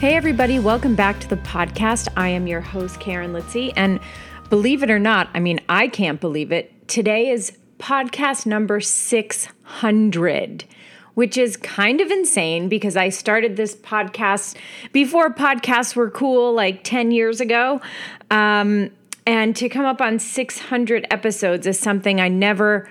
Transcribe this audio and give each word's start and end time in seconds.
Hey, 0.00 0.16
everybody, 0.16 0.58
welcome 0.58 0.94
back 0.94 1.20
to 1.20 1.28
the 1.28 1.36
podcast. 1.36 2.08
I 2.16 2.30
am 2.30 2.46
your 2.46 2.62
host, 2.62 2.98
Karen 3.00 3.34
Litzy. 3.34 3.70
And 3.76 4.00
believe 4.48 4.82
it 4.82 4.90
or 4.90 4.98
not, 4.98 5.28
I 5.34 5.40
mean, 5.40 5.60
I 5.68 5.88
can't 5.88 6.18
believe 6.18 6.52
it. 6.52 6.88
Today 6.88 7.28
is 7.28 7.52
podcast 7.78 8.46
number 8.46 8.80
600 8.80 10.64
which 11.12 11.36
is 11.36 11.58
kind 11.58 12.00
of 12.00 12.10
insane 12.10 12.70
because 12.70 12.96
I 12.96 13.10
started 13.10 13.56
this 13.56 13.74
podcast 13.74 14.56
before 14.92 15.34
podcasts 15.34 15.94
were 15.94 16.10
cool, 16.10 16.54
like 16.54 16.82
10 16.82 17.10
years 17.10 17.42
ago. 17.42 17.82
Um, 18.30 18.90
and 19.26 19.54
to 19.56 19.68
come 19.68 19.84
up 19.84 20.00
on 20.00 20.18
600 20.18 21.06
episodes 21.10 21.66
is 21.66 21.78
something 21.78 22.22
I 22.22 22.28
never 22.28 22.88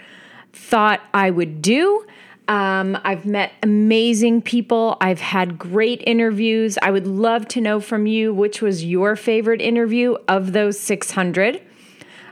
thought 0.53 1.01
I 1.11 1.31
would 1.31 1.63
do. 1.63 2.05
Um, 2.49 2.97
I've 3.03 3.27
met 3.27 3.53
amazing 3.61 4.41
people. 4.41 4.97
I've 4.99 5.21
had 5.21 5.59
great 5.59 6.03
interviews. 6.07 6.79
I 6.81 6.89
would 6.89 7.05
love 7.05 7.47
to 7.49 7.61
know 7.61 7.79
from 7.79 8.07
you 8.07 8.33
which 8.33 8.59
was 8.59 8.83
your 8.83 9.15
favorite 9.15 9.61
interview 9.61 10.15
of 10.27 10.51
those 10.51 10.79
600. 10.79 11.61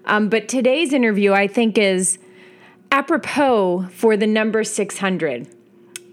Um, 0.06 0.28
but 0.28 0.50
today's 0.50 0.92
interview, 0.92 1.34
I 1.34 1.48
think, 1.48 1.78
is 1.78 2.18
apropos 2.92 3.90
for 3.92 4.18
the 4.18 4.26
number 4.26 4.64
600. 4.64 5.48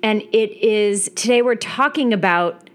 And 0.03 0.21
it 0.33 0.53
is 0.63 1.11
today 1.17 1.41
we're 1.41 1.55
talking 1.55 2.13
about 2.13 2.69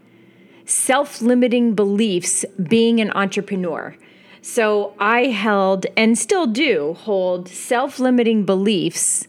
self 0.65 1.21
limiting 1.21 1.75
beliefs 1.75 2.43
being 2.63 2.99
an 3.01 3.11
entrepreneur. 3.11 3.95
So 4.41 4.95
I 4.97 5.25
held 5.25 5.85
and 5.95 6.17
still 6.17 6.47
do 6.47 6.95
hold 7.01 7.47
self 7.47 7.99
limiting 7.99 8.45
beliefs 8.45 9.27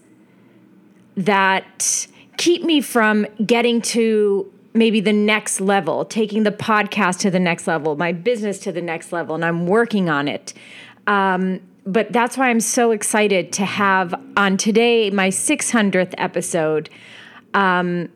that 1.16 2.06
keep 2.36 2.62
me 2.62 2.80
from 2.80 3.26
getting 3.44 3.82
to 3.82 4.50
maybe 4.72 5.00
the 5.00 5.12
next 5.12 5.60
level, 5.60 6.04
taking 6.04 6.44
the 6.44 6.52
podcast 6.52 7.18
to 7.20 7.30
the 7.30 7.40
next 7.40 7.66
level, 7.66 7.96
my 7.96 8.12
business 8.12 8.58
to 8.60 8.72
the 8.72 8.82
next 8.82 9.12
level, 9.12 9.34
and 9.34 9.44
I'm 9.44 9.66
working 9.66 10.08
on 10.08 10.28
it. 10.28 10.54
Um, 11.06 11.60
but 11.86 12.12
that's 12.12 12.36
why 12.36 12.50
I'm 12.50 12.60
so 12.60 12.92
excited 12.92 13.52
to 13.54 13.64
have 13.64 14.14
on 14.36 14.56
today, 14.56 15.10
my 15.10 15.28
600th 15.28 16.14
episode, 16.18 16.88
um, 17.54 18.08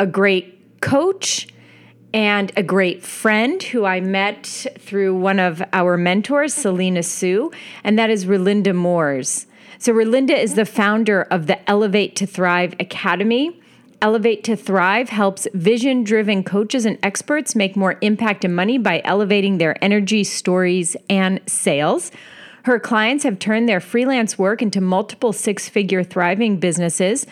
a 0.00 0.06
great 0.06 0.80
coach 0.80 1.48
and 2.14 2.52
a 2.56 2.62
great 2.62 3.02
friend 3.02 3.62
who 3.62 3.84
I 3.84 4.00
met 4.00 4.46
through 4.78 5.14
one 5.14 5.38
of 5.38 5.62
our 5.72 5.96
mentors, 5.96 6.54
Selena 6.54 7.02
Soo, 7.02 7.50
and 7.84 7.98
that 7.98 8.08
is 8.08 8.24
Relinde 8.24 8.74
Moors. 8.74 9.46
So, 9.80 9.92
Relinde 9.92 10.36
is 10.36 10.56
the 10.56 10.64
founder 10.64 11.22
of 11.22 11.46
the 11.46 11.70
Elevate 11.70 12.16
to 12.16 12.26
Thrive 12.26 12.74
Academy. 12.80 13.60
Elevate 14.02 14.42
to 14.44 14.56
Thrive 14.56 15.10
helps 15.10 15.46
vision 15.54 16.02
driven 16.02 16.42
coaches 16.42 16.84
and 16.84 16.98
experts 17.00 17.54
make 17.54 17.76
more 17.76 17.96
impact 18.00 18.44
and 18.44 18.56
money 18.56 18.76
by 18.76 19.00
elevating 19.04 19.58
their 19.58 19.82
energy, 19.82 20.24
stories, 20.24 20.96
and 21.08 21.40
sales. 21.46 22.10
Her 22.64 22.80
clients 22.80 23.22
have 23.22 23.38
turned 23.38 23.68
their 23.68 23.78
freelance 23.78 24.36
work 24.36 24.62
into 24.62 24.80
multiple 24.80 25.32
six 25.32 25.68
figure 25.68 26.02
thriving 26.02 26.58
businesses, 26.58 27.24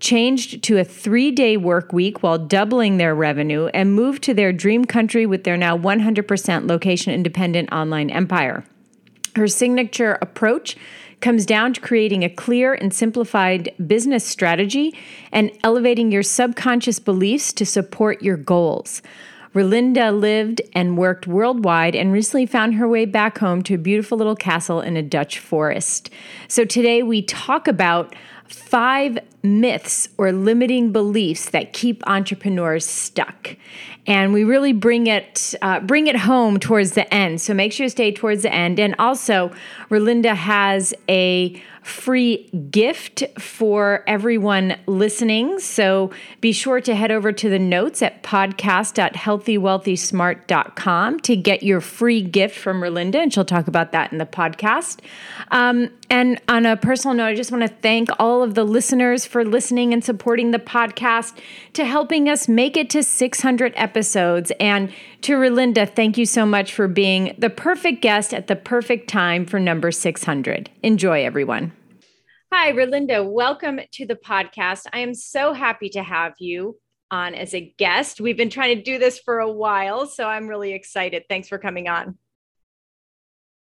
changed 0.00 0.64
to 0.64 0.78
a 0.78 0.84
three 0.84 1.30
day 1.30 1.56
work 1.56 1.92
week 1.92 2.24
while 2.24 2.38
doubling 2.38 2.96
their 2.96 3.14
revenue, 3.14 3.66
and 3.66 3.94
moved 3.94 4.24
to 4.24 4.34
their 4.34 4.52
dream 4.52 4.84
country 4.84 5.26
with 5.26 5.44
their 5.44 5.56
now 5.56 5.78
100% 5.78 6.68
location 6.68 7.14
independent 7.14 7.72
online 7.72 8.10
empire. 8.10 8.64
Her 9.36 9.46
signature 9.46 10.18
approach 10.20 10.76
comes 11.24 11.46
down 11.46 11.72
to 11.72 11.80
creating 11.80 12.22
a 12.22 12.28
clear 12.28 12.74
and 12.74 12.92
simplified 12.92 13.72
business 13.86 14.22
strategy 14.22 14.94
and 15.32 15.50
elevating 15.64 16.12
your 16.12 16.22
subconscious 16.22 16.98
beliefs 16.98 17.50
to 17.50 17.64
support 17.64 18.20
your 18.20 18.36
goals. 18.36 19.00
Relinde 19.54 20.20
lived 20.20 20.60
and 20.74 20.98
worked 20.98 21.26
worldwide 21.26 21.96
and 21.96 22.12
recently 22.12 22.44
found 22.44 22.74
her 22.74 22.86
way 22.86 23.06
back 23.06 23.38
home 23.38 23.62
to 23.62 23.76
a 23.76 23.78
beautiful 23.78 24.18
little 24.18 24.36
castle 24.36 24.82
in 24.82 24.98
a 24.98 25.02
Dutch 25.02 25.38
forest. 25.38 26.10
So 26.46 26.66
today 26.66 27.02
we 27.02 27.22
talk 27.22 27.66
about 27.66 28.14
five 28.46 29.18
myths 29.42 30.08
or 30.18 30.30
limiting 30.30 30.92
beliefs 30.92 31.48
that 31.50 31.72
keep 31.72 32.02
entrepreneurs 32.06 32.84
stuck 32.84 33.56
and 34.06 34.32
we 34.32 34.44
really 34.44 34.72
bring 34.72 35.06
it 35.06 35.54
uh, 35.62 35.80
bring 35.80 36.06
it 36.06 36.16
home 36.16 36.58
towards 36.58 36.92
the 36.92 37.12
end. 37.12 37.40
So 37.40 37.54
make 37.54 37.72
sure 37.72 37.84
you 37.84 37.90
stay 37.90 38.12
towards 38.12 38.42
the 38.42 38.52
end. 38.52 38.78
And 38.78 38.94
also 38.98 39.52
Relinde 39.90 40.34
has 40.34 40.94
a 41.08 41.60
free 41.84 42.48
gift 42.70 43.22
for 43.38 44.02
everyone 44.06 44.78
listening. 44.86 45.58
So 45.60 46.10
be 46.40 46.50
sure 46.50 46.80
to 46.80 46.94
head 46.94 47.10
over 47.10 47.30
to 47.30 47.50
the 47.50 47.58
notes 47.58 48.00
at 48.00 48.22
podcast.healthywealthysmart.com 48.22 51.20
to 51.20 51.36
get 51.36 51.62
your 51.62 51.82
free 51.82 52.22
gift 52.22 52.58
from 52.58 52.80
Relinde, 52.80 53.16
and 53.16 53.30
she'll 53.32 53.44
talk 53.44 53.68
about 53.68 53.92
that 53.92 54.12
in 54.12 54.18
the 54.18 54.24
podcast. 54.24 55.00
Um, 55.50 55.90
and 56.08 56.40
on 56.48 56.64
a 56.64 56.74
personal 56.76 57.14
note, 57.14 57.26
I 57.26 57.34
just 57.34 57.52
want 57.52 57.60
to 57.62 57.68
thank 57.68 58.08
all 58.18 58.42
of 58.42 58.54
the 58.54 58.64
listeners 58.64 59.26
for 59.26 59.44
listening 59.44 59.92
and 59.92 60.02
supporting 60.02 60.52
the 60.52 60.58
podcast 60.58 61.36
to 61.74 61.84
helping 61.84 62.30
us 62.30 62.48
make 62.48 62.78
it 62.78 62.88
to 62.90 63.02
600 63.02 63.74
episodes. 63.76 64.52
And 64.58 64.90
to 65.24 65.36
Relinde, 65.36 65.88
thank 65.94 66.18
you 66.18 66.26
so 66.26 66.44
much 66.44 66.74
for 66.74 66.86
being 66.86 67.34
the 67.38 67.48
perfect 67.48 68.02
guest 68.02 68.34
at 68.34 68.46
the 68.46 68.54
perfect 68.54 69.08
time 69.08 69.46
for 69.46 69.58
number 69.58 69.90
600. 69.90 70.68
Enjoy, 70.82 71.24
everyone. 71.24 71.72
Hi, 72.52 72.72
Relinde. 72.72 73.32
Welcome 73.32 73.80
to 73.92 74.06
the 74.06 74.16
podcast. 74.16 74.82
I 74.92 74.98
am 74.98 75.14
so 75.14 75.54
happy 75.54 75.88
to 75.90 76.02
have 76.02 76.34
you 76.40 76.78
on 77.10 77.34
as 77.34 77.54
a 77.54 77.74
guest. 77.78 78.20
We've 78.20 78.36
been 78.36 78.50
trying 78.50 78.76
to 78.76 78.82
do 78.82 78.98
this 78.98 79.18
for 79.18 79.38
a 79.38 79.50
while, 79.50 80.06
so 80.06 80.28
I'm 80.28 80.46
really 80.46 80.74
excited. 80.74 81.24
Thanks 81.26 81.48
for 81.48 81.56
coming 81.56 81.88
on. 81.88 82.18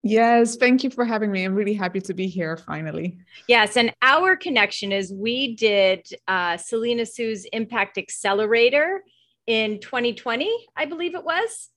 Yes, 0.03 0.57
thank 0.57 0.83
you 0.83 0.89
for 0.89 1.05
having 1.05 1.31
me. 1.31 1.45
I'm 1.45 1.55
really 1.55 1.73
happy 1.73 2.01
to 2.01 2.13
be 2.13 2.27
here 2.27 2.57
finally. 2.57 3.19
Yes, 3.47 3.77
and 3.77 3.93
our 4.01 4.35
connection 4.35 4.91
is 4.91 5.13
we 5.13 5.55
did 5.55 6.05
uh, 6.27 6.57
Selena 6.57 7.05
Soo's 7.05 7.45
Impact 7.53 7.97
Accelerator 7.97 9.01
in 9.47 9.79
2020, 9.79 10.67
I 10.75 10.85
believe 10.85 11.15
it 11.15 11.23
was, 11.23 11.69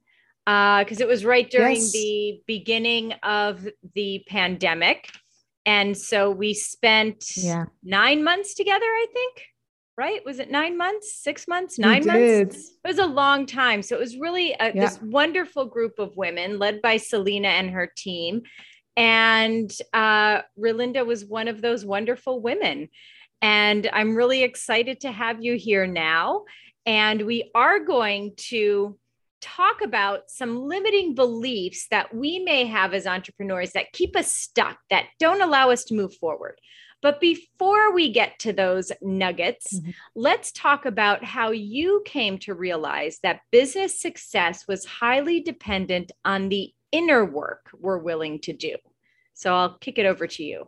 because 0.45 1.01
uh, 1.01 1.05
it 1.05 1.09
was 1.09 1.25
right 1.25 1.49
during 1.49 1.77
yes. 1.77 1.93
the 1.93 2.43
beginning 2.47 3.15
of 3.23 3.67
the 3.95 4.25
pandemic. 4.29 5.09
And 5.65 5.97
so 5.97 6.31
we 6.31 6.55
spent 6.55 7.37
yeah. 7.37 7.67
nine 7.83 8.25
months 8.25 8.55
together, 8.55 8.85
I 8.85 9.07
think. 9.13 9.45
Right? 9.97 10.25
Was 10.25 10.39
it 10.39 10.51
nine 10.51 10.79
months, 10.79 11.23
six 11.23 11.47
months, 11.47 11.79
nine 11.79 12.07
months? 12.07 12.71
It 12.83 12.89
was 12.89 12.99
a 12.99 13.05
long 13.05 13.45
time. 13.45 13.83
So 13.83 13.97
it 13.97 14.01
was 14.01 14.17
really 14.17 14.53
a, 14.59 14.73
yeah. 14.73 14.73
this 14.73 14.99
wonderful 15.03 15.67
group 15.67 15.99
of 15.99 16.17
women 16.17 16.59
led 16.59 16.81
by 16.81 16.97
Selena 16.97 17.49
and 17.49 17.69
her 17.71 17.93
team. 17.95 18.41
And 18.97 19.71
uh, 19.93 20.41
Relinde 20.59 21.05
was 21.05 21.27
one 21.27 21.49
of 21.49 21.61
those 21.61 21.85
wonderful 21.85 22.41
women. 22.41 22.89
And 23.43 23.91
I'm 23.93 24.17
really 24.17 24.43
excited 24.43 25.01
to 25.01 25.13
have 25.13 25.43
you 25.45 25.57
here 25.57 25.87
now. 25.87 26.45
And 26.87 27.23
we 27.23 27.51
are 27.55 27.81
going 27.81 28.35
to 28.49 28.99
talk 29.41 29.83
about 29.83 30.31
some 30.31 30.63
limiting 30.63 31.15
beliefs 31.15 31.87
that 31.91 32.15
we 32.15 32.39
may 32.39 32.67
have 32.67 32.95
as 32.95 33.07
entrepreneurs 33.07 33.73
that 33.73 33.93
keep 33.93 34.17
us 34.17 34.31
stuck, 34.31 34.79
that 34.91 35.07
don't 35.19 35.43
allow 35.43 35.71
us 35.71 35.85
to 35.85 35.95
move 35.95 36.15
forward. 36.15 36.59
But 37.03 37.21
before 37.21 37.95
we 37.95 38.13
get 38.13 38.39
to 38.41 38.53
those 38.53 38.93
nuggets, 39.01 39.75
mm-hmm. 39.75 39.91
let's 40.15 40.53
talk 40.53 40.85
about 40.85 41.25
how 41.25 41.51
you 41.51 42.03
came 42.05 42.39
to 42.41 42.55
realize 42.55 43.19
that 43.23 43.41
business 43.51 44.01
success 44.01 44.69
was 44.69 44.85
highly 44.85 45.41
dependent 45.41 46.13
on 46.25 46.51
the 46.51 46.73
inner 46.93 47.25
work 47.25 47.71
we're 47.79 47.99
willing 47.99 48.41
to 48.41 48.53
do. 48.53 48.77
So 49.33 49.55
I'll 49.55 49.79
kick 49.79 49.99
it 49.99 50.05
over 50.05 50.27
to 50.27 50.43
you. 50.43 50.67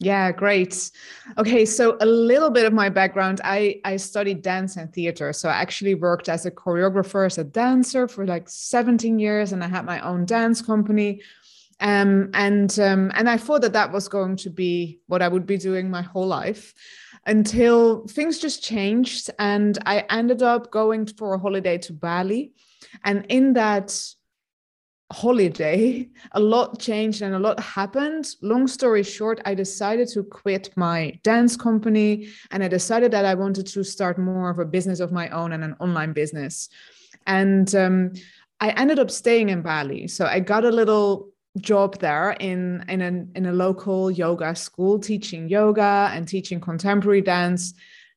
Yeah, 0.00 0.32
great. 0.32 0.90
Okay, 1.38 1.64
so 1.64 1.96
a 2.00 2.06
little 2.06 2.50
bit 2.50 2.66
of 2.66 2.72
my 2.72 2.88
background. 2.88 3.40
I 3.44 3.80
I 3.84 3.96
studied 3.96 4.42
dance 4.42 4.76
and 4.76 4.92
theater. 4.92 5.32
So 5.32 5.48
I 5.48 5.54
actually 5.54 5.94
worked 5.94 6.28
as 6.28 6.46
a 6.46 6.50
choreographer, 6.50 7.26
as 7.26 7.38
a 7.38 7.44
dancer 7.44 8.08
for 8.08 8.26
like 8.26 8.48
17 8.48 9.18
years 9.20 9.52
and 9.52 9.62
I 9.62 9.68
had 9.68 9.84
my 9.84 10.00
own 10.00 10.26
dance 10.26 10.60
company. 10.60 11.22
Um, 11.80 12.30
and 12.34 12.76
um, 12.80 13.12
and 13.14 13.28
I 13.28 13.36
thought 13.36 13.62
that 13.62 13.72
that 13.74 13.92
was 13.92 14.08
going 14.08 14.36
to 14.38 14.50
be 14.50 15.00
what 15.06 15.22
I 15.22 15.28
would 15.28 15.46
be 15.46 15.58
doing 15.58 15.90
my 15.90 16.02
whole 16.02 16.26
life 16.26 16.74
until 17.26 18.06
things 18.08 18.38
just 18.38 18.62
changed 18.62 19.30
and 19.38 19.78
I 19.86 20.04
ended 20.10 20.42
up 20.42 20.70
going 20.70 21.06
for 21.06 21.34
a 21.34 21.38
holiday 21.38 21.78
to 21.78 21.92
Bali 21.92 22.52
And 23.04 23.26
in 23.28 23.54
that 23.54 23.96
holiday, 25.14 26.08
a 26.32 26.40
lot 26.40 26.80
changed 26.80 27.22
and 27.22 27.34
a 27.34 27.38
lot 27.38 27.60
happened. 27.60 28.26
Long 28.42 28.66
story 28.66 29.02
short, 29.04 29.40
I 29.44 29.54
decided 29.54 30.08
to 30.08 30.24
quit 30.24 30.70
my 30.76 31.18
dance 31.22 31.56
company 31.56 32.28
and 32.50 32.64
I 32.64 32.68
decided 32.68 33.12
that 33.12 33.24
I 33.24 33.34
wanted 33.34 33.66
to 33.68 33.84
start 33.84 34.18
more 34.18 34.50
of 34.50 34.58
a 34.58 34.64
business 34.64 35.00
of 35.00 35.12
my 35.12 35.28
own 35.28 35.52
and 35.52 35.62
an 35.62 35.76
online 35.78 36.12
business. 36.12 36.68
And 37.26 37.72
um, 37.74 38.12
I 38.60 38.70
ended 38.70 38.98
up 38.98 39.10
staying 39.10 39.50
in 39.50 39.62
Bali. 39.62 40.08
So 40.08 40.26
I 40.26 40.40
got 40.40 40.64
a 40.64 40.70
little 40.70 41.30
job 41.58 42.00
there 42.00 42.32
in 42.40 42.84
in 42.88 43.00
a 43.00 43.38
in 43.38 43.46
a 43.46 43.52
local 43.52 44.10
yoga 44.10 44.56
school 44.56 44.98
teaching 44.98 45.48
yoga 45.48 46.10
and 46.12 46.26
teaching 46.26 46.60
contemporary 46.60 47.20
dance 47.20 47.74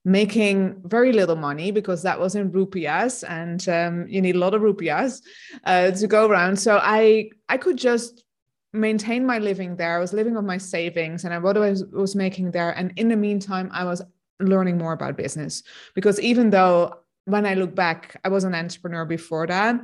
making 0.07 0.81
very 0.85 1.11
little 1.11 1.35
money 1.35 1.69
because 1.69 2.01
that 2.01 2.17
was 2.17 2.33
in 2.33 2.49
rupiahs 2.49 3.25
and 3.27 3.67
um, 3.67 4.07
you 4.07 4.21
need 4.21 4.37
a 4.37 4.39
lot 4.39 4.53
of 4.53 4.61
rupiahs 4.61 5.21
uh, 5.65 5.91
to 5.91 6.07
go 6.07 6.29
around 6.29 6.57
so 6.57 6.79
i 6.81 7.29
i 7.49 7.57
could 7.57 7.77
just 7.77 8.23
maintain 8.71 9.25
my 9.25 9.37
living 9.37 9.75
there 9.75 9.97
i 9.97 9.99
was 9.99 10.13
living 10.13 10.37
on 10.37 10.45
my 10.45 10.57
savings 10.57 11.25
and 11.25 11.33
I, 11.33 11.39
what 11.39 11.57
i 11.57 11.59
was, 11.59 11.83
was 11.91 12.15
making 12.15 12.51
there 12.51 12.71
and 12.71 12.93
in 12.95 13.09
the 13.09 13.17
meantime 13.17 13.69
i 13.73 13.83
was 13.83 14.01
learning 14.39 14.77
more 14.77 14.93
about 14.93 15.17
business 15.17 15.61
because 15.93 16.21
even 16.21 16.51
though 16.51 16.93
when 17.25 17.45
i 17.45 17.53
look 17.53 17.75
back 17.75 18.17
i 18.23 18.29
was 18.29 18.45
an 18.45 18.55
entrepreneur 18.55 19.03
before 19.03 19.45
that 19.47 19.81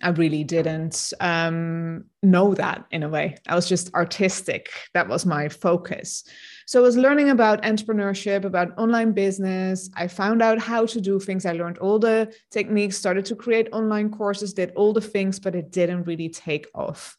I 0.00 0.10
really 0.10 0.44
didn't 0.44 1.12
um, 1.20 2.04
know 2.22 2.54
that 2.54 2.84
in 2.90 3.02
a 3.02 3.08
way. 3.08 3.36
I 3.48 3.56
was 3.56 3.68
just 3.68 3.92
artistic. 3.94 4.70
That 4.94 5.08
was 5.08 5.26
my 5.26 5.48
focus. 5.48 6.22
So 6.68 6.80
I 6.80 6.82
was 6.82 6.98
learning 6.98 7.30
about 7.30 7.62
entrepreneurship, 7.62 8.44
about 8.44 8.78
online 8.78 9.12
business. 9.12 9.88
I 9.96 10.06
found 10.06 10.42
out 10.42 10.58
how 10.58 10.84
to 10.84 11.00
do 11.00 11.18
things. 11.18 11.46
I 11.46 11.52
learned 11.52 11.78
all 11.78 11.98
the 11.98 12.30
techniques, 12.50 12.98
started 12.98 13.24
to 13.24 13.34
create 13.34 13.70
online 13.72 14.10
courses, 14.10 14.52
did 14.52 14.72
all 14.76 14.92
the 14.92 15.00
things, 15.00 15.40
but 15.40 15.54
it 15.54 15.70
didn't 15.70 16.02
really 16.02 16.28
take 16.28 16.66
off. 16.74 17.16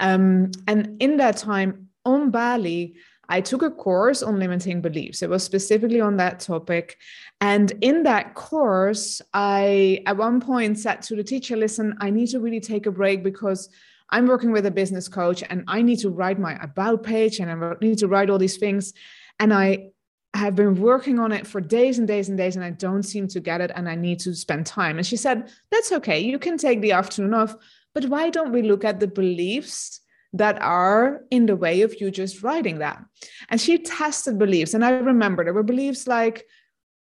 Um, 0.00 0.50
and 0.68 1.00
in 1.00 1.16
that 1.16 1.38
time 1.38 1.88
on 2.04 2.30
Bali, 2.30 2.94
I 3.26 3.40
took 3.40 3.62
a 3.62 3.70
course 3.70 4.22
on 4.22 4.38
limiting 4.38 4.82
beliefs. 4.82 5.22
It 5.22 5.30
was 5.30 5.42
specifically 5.42 6.02
on 6.02 6.18
that 6.18 6.40
topic. 6.40 6.98
And 7.40 7.72
in 7.80 8.02
that 8.02 8.34
course, 8.34 9.22
I 9.32 10.02
at 10.04 10.18
one 10.18 10.42
point 10.42 10.78
said 10.78 11.00
to 11.04 11.16
the 11.16 11.24
teacher, 11.24 11.56
listen, 11.56 11.96
I 12.02 12.10
need 12.10 12.26
to 12.32 12.40
really 12.40 12.60
take 12.60 12.84
a 12.84 12.92
break 12.92 13.24
because 13.24 13.70
I'm 14.10 14.26
working 14.26 14.52
with 14.52 14.66
a 14.66 14.70
business 14.70 15.08
coach 15.08 15.42
and 15.48 15.64
I 15.68 15.82
need 15.82 16.00
to 16.00 16.10
write 16.10 16.38
my 16.38 16.54
about 16.62 17.02
page 17.02 17.38
and 17.40 17.50
I 17.50 17.74
need 17.80 17.98
to 17.98 18.08
write 18.08 18.30
all 18.30 18.38
these 18.38 18.56
things. 18.56 18.92
And 19.38 19.54
I 19.54 19.90
have 20.34 20.54
been 20.54 20.80
working 20.80 21.18
on 21.18 21.32
it 21.32 21.46
for 21.46 21.60
days 21.60 21.98
and 21.98 22.06
days 22.06 22.28
and 22.28 22.38
days 22.38 22.56
and 22.56 22.64
I 22.64 22.70
don't 22.70 23.02
seem 23.02 23.26
to 23.28 23.40
get 23.40 23.60
it 23.60 23.70
and 23.74 23.88
I 23.88 23.94
need 23.94 24.20
to 24.20 24.34
spend 24.34 24.66
time. 24.66 24.98
And 24.98 25.06
she 25.06 25.16
said, 25.16 25.50
That's 25.70 25.92
okay. 25.92 26.20
You 26.20 26.38
can 26.38 26.58
take 26.58 26.80
the 26.80 26.92
afternoon 26.92 27.34
off. 27.34 27.56
But 27.94 28.06
why 28.06 28.30
don't 28.30 28.52
we 28.52 28.62
look 28.62 28.84
at 28.84 29.00
the 29.00 29.08
beliefs 29.08 30.00
that 30.32 30.60
are 30.62 31.22
in 31.30 31.46
the 31.46 31.56
way 31.56 31.82
of 31.82 32.00
you 32.00 32.10
just 32.10 32.42
writing 32.42 32.78
that. 32.78 33.02
And 33.48 33.60
she 33.60 33.78
tested 33.78 34.38
beliefs. 34.38 34.74
And 34.74 34.84
I 34.84 34.90
remember 34.90 35.42
there 35.42 35.52
were 35.52 35.62
beliefs 35.62 36.06
like, 36.06 36.46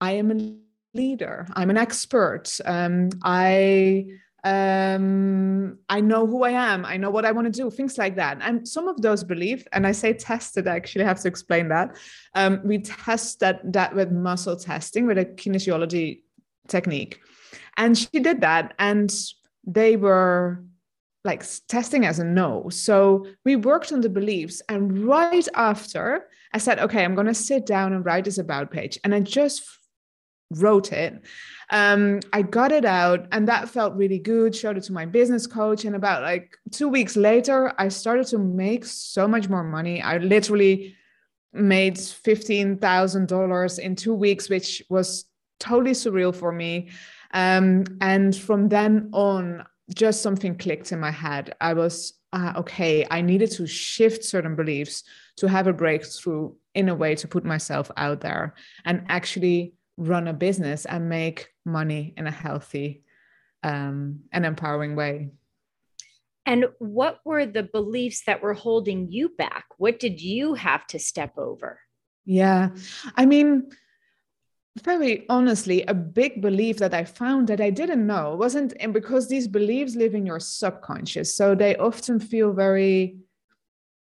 I 0.01 0.13
am 0.13 0.31
a 0.31 0.97
leader, 0.97 1.45
I'm 1.53 1.69
an 1.69 1.77
expert, 1.77 2.57
um, 2.65 3.09
I 3.23 4.07
um 4.43 5.77
i 5.89 5.99
know 5.99 6.25
who 6.25 6.43
i 6.43 6.49
am 6.49 6.85
i 6.85 6.95
know 6.95 7.09
what 7.09 7.25
i 7.25 7.31
want 7.31 7.45
to 7.45 7.51
do 7.51 7.69
things 7.69 7.97
like 7.97 8.15
that 8.15 8.37
and 8.41 8.65
some 8.65 8.87
of 8.87 9.01
those 9.01 9.23
beliefs 9.23 9.65
and 9.73 9.85
i 9.85 9.91
say 9.91 10.13
tested 10.13 10.65
i 10.67 10.75
actually 10.75 11.03
have 11.03 11.19
to 11.19 11.27
explain 11.27 11.67
that 11.67 11.95
um, 12.35 12.61
we 12.63 12.79
test 12.79 13.41
that 13.41 13.59
that 13.73 13.93
with 13.93 14.11
muscle 14.11 14.55
testing 14.55 15.05
with 15.05 15.17
a 15.17 15.25
kinesiology 15.25 16.21
technique 16.67 17.19
and 17.75 17.97
she 17.97 18.19
did 18.19 18.41
that 18.41 18.73
and 18.79 19.13
they 19.65 19.97
were 19.97 20.63
like 21.25 21.43
testing 21.67 22.05
as 22.05 22.19
a 22.19 22.23
no. 22.23 22.69
So 22.69 23.25
we 23.43 23.55
worked 23.55 23.91
on 23.91 24.01
the 24.01 24.09
beliefs. 24.09 24.61
And 24.69 25.05
right 25.05 25.47
after, 25.55 26.27
I 26.53 26.57
said, 26.57 26.79
okay, 26.79 27.03
I'm 27.03 27.15
going 27.15 27.27
to 27.27 27.33
sit 27.33 27.65
down 27.65 27.93
and 27.93 28.05
write 28.05 28.25
this 28.25 28.37
about 28.37 28.71
page. 28.71 28.97
And 29.03 29.13
I 29.13 29.19
just 29.19 29.63
wrote 30.51 30.91
it. 30.91 31.21
Um, 31.69 32.19
I 32.33 32.41
got 32.41 32.71
it 32.71 32.85
out, 32.85 33.27
and 33.31 33.47
that 33.47 33.69
felt 33.69 33.95
really 33.95 34.19
good. 34.19 34.55
Showed 34.55 34.77
it 34.77 34.83
to 34.83 34.93
my 34.93 35.05
business 35.05 35.45
coach. 35.45 35.85
And 35.85 35.95
about 35.95 36.23
like 36.23 36.57
two 36.71 36.87
weeks 36.87 37.15
later, 37.15 37.73
I 37.77 37.89
started 37.89 38.27
to 38.27 38.39
make 38.39 38.85
so 38.85 39.27
much 39.27 39.49
more 39.49 39.63
money. 39.63 40.01
I 40.01 40.17
literally 40.17 40.95
made 41.53 41.95
$15,000 41.95 43.79
in 43.79 43.95
two 43.95 44.13
weeks, 44.13 44.49
which 44.49 44.83
was 44.89 45.25
totally 45.59 45.91
surreal 45.91 46.33
for 46.33 46.51
me. 46.51 46.89
Um, 47.33 47.85
and 48.01 48.35
from 48.35 48.69
then 48.69 49.09
on, 49.13 49.65
just 49.93 50.21
something 50.21 50.55
clicked 50.57 50.91
in 50.91 50.99
my 50.99 51.11
head. 51.11 51.55
I 51.59 51.73
was, 51.73 52.13
uh, 52.33 52.53
okay, 52.57 53.05
I 53.09 53.21
needed 53.21 53.51
to 53.51 53.65
shift 53.65 54.23
certain 54.23 54.55
beliefs 54.55 55.03
to 55.37 55.47
have 55.47 55.67
a 55.67 55.73
breakthrough 55.73 56.53
in 56.75 56.89
a 56.89 56.95
way 56.95 57.15
to 57.15 57.27
put 57.27 57.43
myself 57.43 57.89
out 57.97 58.21
there 58.21 58.53
and 58.85 59.03
actually 59.09 59.73
run 59.99 60.27
a 60.27 60.33
business 60.33 60.85
and 60.85 61.09
make 61.09 61.49
money 61.65 62.13
in 62.15 62.25
a 62.25 62.31
healthy 62.31 63.03
um, 63.63 64.21
and 64.31 64.45
empowering 64.45 64.95
way. 64.95 65.29
And 66.45 66.65
what 66.79 67.19
were 67.25 67.45
the 67.45 67.63
beliefs 67.63 68.23
that 68.25 68.41
were 68.41 68.53
holding 68.53 69.11
you 69.11 69.29
back? 69.29 69.65
What 69.77 69.99
did 69.99 70.21
you 70.21 70.55
have 70.55 70.87
to 70.87 70.97
step 70.97 71.37
over? 71.37 71.79
Yeah. 72.25 72.69
I 73.15 73.25
mean, 73.25 73.69
very 74.81 75.25
honestly, 75.29 75.83
a 75.83 75.93
big 75.93 76.41
belief 76.41 76.77
that 76.77 76.93
I 76.93 77.03
found 77.03 77.47
that 77.49 77.59
I 77.59 77.69
didn't 77.69 78.07
know 78.07 78.35
wasn't, 78.35 78.73
and 78.79 78.93
because 78.93 79.27
these 79.27 79.47
beliefs 79.47 79.95
live 79.95 80.15
in 80.15 80.25
your 80.25 80.39
subconscious, 80.39 81.35
so 81.35 81.53
they 81.53 81.75
often 81.75 82.19
feel 82.19 82.53
very 82.53 83.17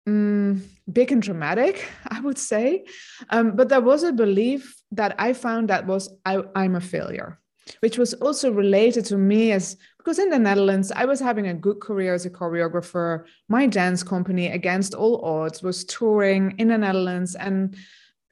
um, 0.07 0.63
big 0.91 1.11
and 1.11 1.21
dramatic, 1.21 1.87
I 2.07 2.19
would 2.21 2.37
say. 2.37 2.85
Um, 3.29 3.55
but 3.55 3.69
there 3.69 3.81
was 3.81 4.03
a 4.03 4.13
belief 4.13 4.81
that 4.91 5.15
I 5.19 5.33
found 5.33 5.69
that 5.69 5.85
was 5.85 6.09
I, 6.25 6.41
I'm 6.55 6.75
a 6.75 6.81
failure, 6.81 7.39
which 7.81 7.97
was 7.97 8.13
also 8.15 8.51
related 8.51 9.05
to 9.05 9.17
me 9.17 9.51
as 9.51 9.77
because 9.97 10.19
in 10.19 10.29
the 10.29 10.39
Netherlands, 10.39 10.91
I 10.91 11.03
was 11.03 11.19
having 11.19 11.47
a 11.47 11.53
good 11.53 11.81
career 11.81 12.13
as 12.13 12.25
a 12.25 12.29
choreographer. 12.29 13.25
My 13.49 13.67
dance 13.67 14.03
company, 14.03 14.47
against 14.47 14.93
all 14.93 15.23
odds, 15.25 15.61
was 15.61 15.83
touring 15.83 16.55
in 16.57 16.69
the 16.69 16.77
Netherlands 16.77 17.35
and 17.35 17.75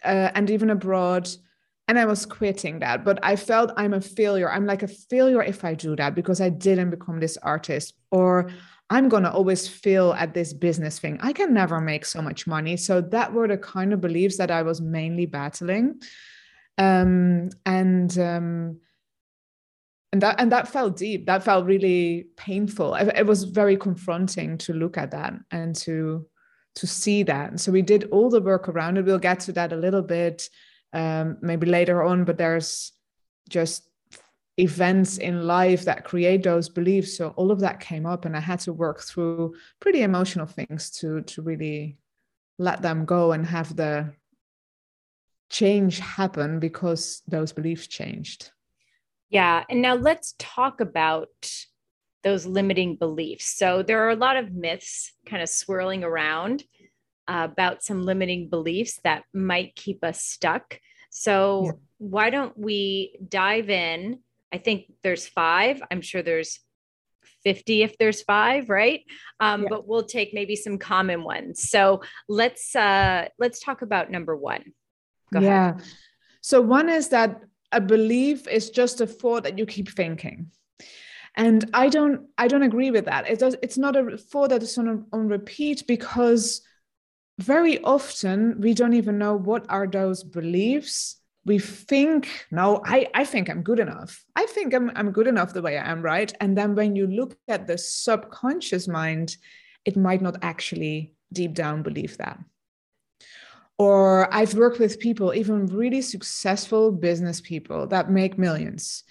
uh, 0.04 0.31
and 0.33 0.50
even 0.50 0.69
abroad 0.69 1.30
and 1.88 2.00
I 2.00 2.06
was 2.06 2.25
quitting 2.25 2.79
that. 2.79 3.03
But 3.03 3.20
I 3.24 3.36
felt 3.36 3.72
I'm 3.77 3.94
a 3.94 4.01
failure. 4.01 4.51
I'm 4.51 4.65
like 4.65 4.84
a 4.84 4.88
failure 4.88 5.44
if 5.44 5.63
I 5.63 5.75
do 5.75 5.96
that 5.98 6.15
because 6.15 6.41
I 6.41 6.50
didn't 6.50 6.89
become 6.89 7.20
this 7.20 7.38
artist, 7.38 7.94
or 8.12 8.50
I'm 8.89 9.10
going 9.10 9.24
to 9.24 9.32
always 9.32 9.68
fail 9.68 10.13
at 10.13 10.34
this 10.34 10.54
business 10.54 11.00
thing. 11.00 11.20
I 11.22 11.34
can 11.34 11.54
never 11.54 11.82
make 11.82 12.06
so 12.06 12.22
much 12.22 12.46
money. 12.46 12.77
So 12.77 13.01
that 13.01 13.34
were 13.34 13.48
the 13.48 13.58
kind 13.58 13.94
of 13.94 14.01
beliefs 14.01 14.38
that 14.38 14.51
I 14.51 14.62
was 14.62 14.80
mainly 14.80 15.25
battling. 15.25 16.01
Um, 16.77 17.50
and, 17.65 18.18
um, 18.20 18.80
and 20.12 20.22
that 20.22 20.39
and 20.39 20.51
that 20.54 20.70
felt 20.70 20.96
deep. 20.96 21.25
That 21.25 21.44
felt 21.44 21.65
really 21.65 22.27
painful. 22.38 22.96
It, 22.96 23.12
it 23.18 23.25
was 23.25 23.44
very 23.44 23.75
confronting 23.75 24.58
to 24.60 24.72
look 24.72 24.98
at 24.98 25.12
that 25.12 25.34
and 25.51 25.75
to 25.77 26.25
to 26.75 26.88
see 26.88 27.24
that. 27.24 27.50
And 27.50 27.60
So 27.60 27.72
we 27.72 27.82
did 27.82 28.06
all 28.12 28.30
the 28.30 28.42
work 28.42 28.70
around 28.70 28.98
it. 28.98 29.04
We'll 29.04 29.20
get 29.20 29.42
to 29.42 29.51
that 29.54 29.74
a 29.74 29.77
little 29.77 30.01
bit 30.01 30.50
um, 30.94 31.38
maybe 31.42 31.68
later 31.68 32.01
on, 32.04 32.24
but 32.24 32.38
there's 32.38 32.94
just 33.50 33.89
events 34.57 35.17
in 35.17 35.45
life 35.45 35.85
that 35.85 36.05
create 36.05 36.43
those 36.43 36.69
beliefs. 36.69 37.17
So 37.17 37.29
all 37.35 37.51
of 37.51 37.59
that 37.59 37.79
came 37.79 38.05
up, 38.05 38.25
and 38.25 38.35
I 38.35 38.39
had 38.39 38.59
to 38.62 38.74
work 38.74 39.01
through 39.01 39.55
pretty 39.79 40.01
emotional 40.01 40.45
things 40.45 40.89
to 41.00 41.21
to 41.21 41.41
really 41.41 41.97
let 42.57 42.81
them 42.81 43.05
go 43.05 43.33
and 43.33 43.45
have 43.45 43.75
the 43.75 44.13
change 45.50 46.00
happen 46.00 46.59
because 46.59 47.21
those 47.27 47.51
beliefs 47.51 47.88
changed. 47.88 48.51
Yeah, 49.29 49.63
and 49.69 49.81
now 49.81 49.95
let's 49.95 50.35
talk 50.39 50.79
about 50.79 51.29
those 52.24 52.45
limiting 52.45 52.95
beliefs. 52.95 53.45
So 53.45 53.83
there 53.83 54.05
are 54.05 54.09
a 54.09 54.15
lot 54.15 54.38
of 54.38 54.51
myths 54.51 55.13
kind 55.27 55.43
of 55.43 55.50
swirling 55.50 56.03
around 56.03 56.63
uh, 57.27 57.47
about 57.51 57.83
some 57.83 58.03
limiting 58.03 58.50
beliefs 58.50 59.00
that 59.03 59.24
might 59.33 59.75
keep 59.75 60.03
us 60.03 60.21
stuck. 60.21 60.79
So, 61.12 61.65
yeah. 61.65 61.71
why 61.97 62.29
don't 62.29 62.57
we 62.57 63.17
dive 63.29 63.69
in? 63.69 64.19
I 64.54 64.58
think 64.58 64.92
there's 65.04 65.28
five. 65.28 65.82
I'm 65.92 66.02
sure 66.02 66.22
there's 66.22 66.60
50 67.44 67.84
if 67.84 67.98
there's 67.98 68.22
five, 68.24 68.70
right? 68.70 69.02
Um, 69.40 69.64
yeah. 69.64 69.70
But 69.70 69.88
we'll 69.88 70.04
take 70.04 70.34
maybe 70.34 70.56
some 70.56 70.78
common 70.78 71.24
ones. 71.24 71.70
So 71.70 72.02
let's 72.28 72.75
uh, 72.75 73.28
let's 73.40 73.60
talk 73.60 73.82
about 73.82 74.12
number 74.12 74.36
one. 74.36 74.64
Go 75.34 75.40
yeah. 75.40 75.72
Ahead. 75.72 75.84
So 76.42 76.62
one 76.62 76.90
is 76.90 77.10
that 77.10 77.42
a 77.72 77.82
belief 77.82 78.48
is 78.48 78.70
just 78.70 79.02
a 79.02 79.08
thought 79.08 79.44
that 79.44 79.58
you 79.58 79.66
keep 79.66 79.90
thinking 79.90 80.52
and 81.36 81.70
i 81.74 81.90
don't 81.90 82.28
i 82.38 82.48
don't 82.48 82.64
agree 82.64 82.92
with 82.92 83.06
that 83.06 83.30
it 83.30 83.40
does 83.40 83.56
it's 83.62 83.78
not 83.78 83.96
a 83.96 84.18
thought 84.18 84.50
that 84.50 84.64
is 84.64 84.78
on, 84.78 85.06
on 85.12 85.28
repeat 85.28 85.86
because 85.88 86.62
very 87.40 87.84
often 87.84 88.60
we 88.62 88.74
don't 88.74 88.94
even 88.94 89.18
know 89.18 89.36
what 89.36 89.66
are 89.70 89.88
those 89.88 90.24
beliefs 90.24 91.18
we 91.46 91.60
think, 91.60 92.48
no, 92.50 92.82
I, 92.86 93.08
I 93.14 93.24
think 93.24 93.50
I'm 93.50 93.62
good 93.62 93.80
enough. 93.80 94.25
I 94.36 94.48
think 94.48 94.74
I'm, 94.74 94.92
I'm 94.96 95.12
good 95.12 95.28
enough 95.28 95.54
the 95.54 95.62
way 95.62 95.78
I 95.78 95.92
am, 95.92 96.02
right? 96.02 96.34
And 96.42 96.58
then 96.58 96.75
when 96.75 96.96
you 96.96 97.06
look 97.06 97.38
at 97.48 97.68
the 97.68 97.78
subconscious 97.78 98.88
mind, 98.88 99.38
it 99.86 99.96
might 99.96 100.22
not 100.22 100.38
actually 100.42 101.14
deep 101.32 101.54
down 101.54 101.84
believe 101.84 102.18
that. 102.18 102.40
Or 103.78 104.34
I've 104.34 104.54
worked 104.54 104.80
with 104.80 105.02
people, 105.02 105.34
even 105.34 105.68
really 105.68 106.02
successful 106.02 106.92
business 106.92 107.42
people 107.42 107.86
that 107.88 108.10
make 108.10 108.38
millions, 108.38 109.04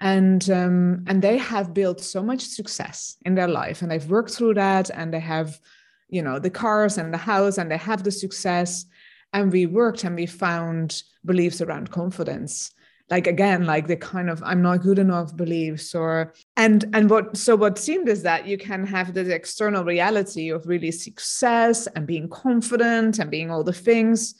and 0.00 0.48
um, 0.48 1.04
and 1.08 1.20
they 1.20 1.38
have 1.38 1.74
built 1.74 2.00
so 2.00 2.22
much 2.22 2.42
success 2.42 3.16
in 3.26 3.34
their 3.34 3.48
life, 3.48 3.82
and 3.82 3.90
they've 3.90 4.08
worked 4.08 4.30
through 4.30 4.54
that, 4.54 4.90
and 4.90 5.12
they 5.12 5.18
have, 5.18 5.58
you 6.08 6.22
know, 6.22 6.38
the 6.38 6.50
cars 6.50 6.98
and 6.98 7.12
the 7.12 7.18
house, 7.18 7.58
and 7.58 7.68
they 7.68 7.76
have 7.76 8.04
the 8.04 8.12
success, 8.12 8.84
and 9.32 9.52
we 9.52 9.66
worked 9.66 10.04
and 10.04 10.16
we 10.16 10.26
found 10.26 11.02
beliefs 11.24 11.60
around 11.60 11.90
confidence. 11.90 12.70
Like 13.10 13.26
again 13.26 13.66
like 13.66 13.88
the 13.88 13.96
kind 13.96 14.30
of 14.30 14.42
i'm 14.42 14.62
not 14.62 14.80
good 14.80 14.98
enough 14.98 15.36
beliefs 15.36 15.94
or 15.94 16.32
and 16.56 16.86
and 16.94 17.10
what 17.10 17.36
so 17.36 17.54
what 17.56 17.76
seemed 17.76 18.08
is 18.08 18.22
that 18.22 18.46
you 18.46 18.56
can 18.56 18.86
have 18.86 19.12
this 19.12 19.28
external 19.28 19.84
reality 19.84 20.48
of 20.48 20.66
really 20.66 20.92
success 20.92 21.86
and 21.88 22.06
being 22.06 22.26
confident 22.30 23.18
and 23.18 23.30
being 23.30 23.50
all 23.50 23.64
the 23.64 23.72
things 23.72 24.34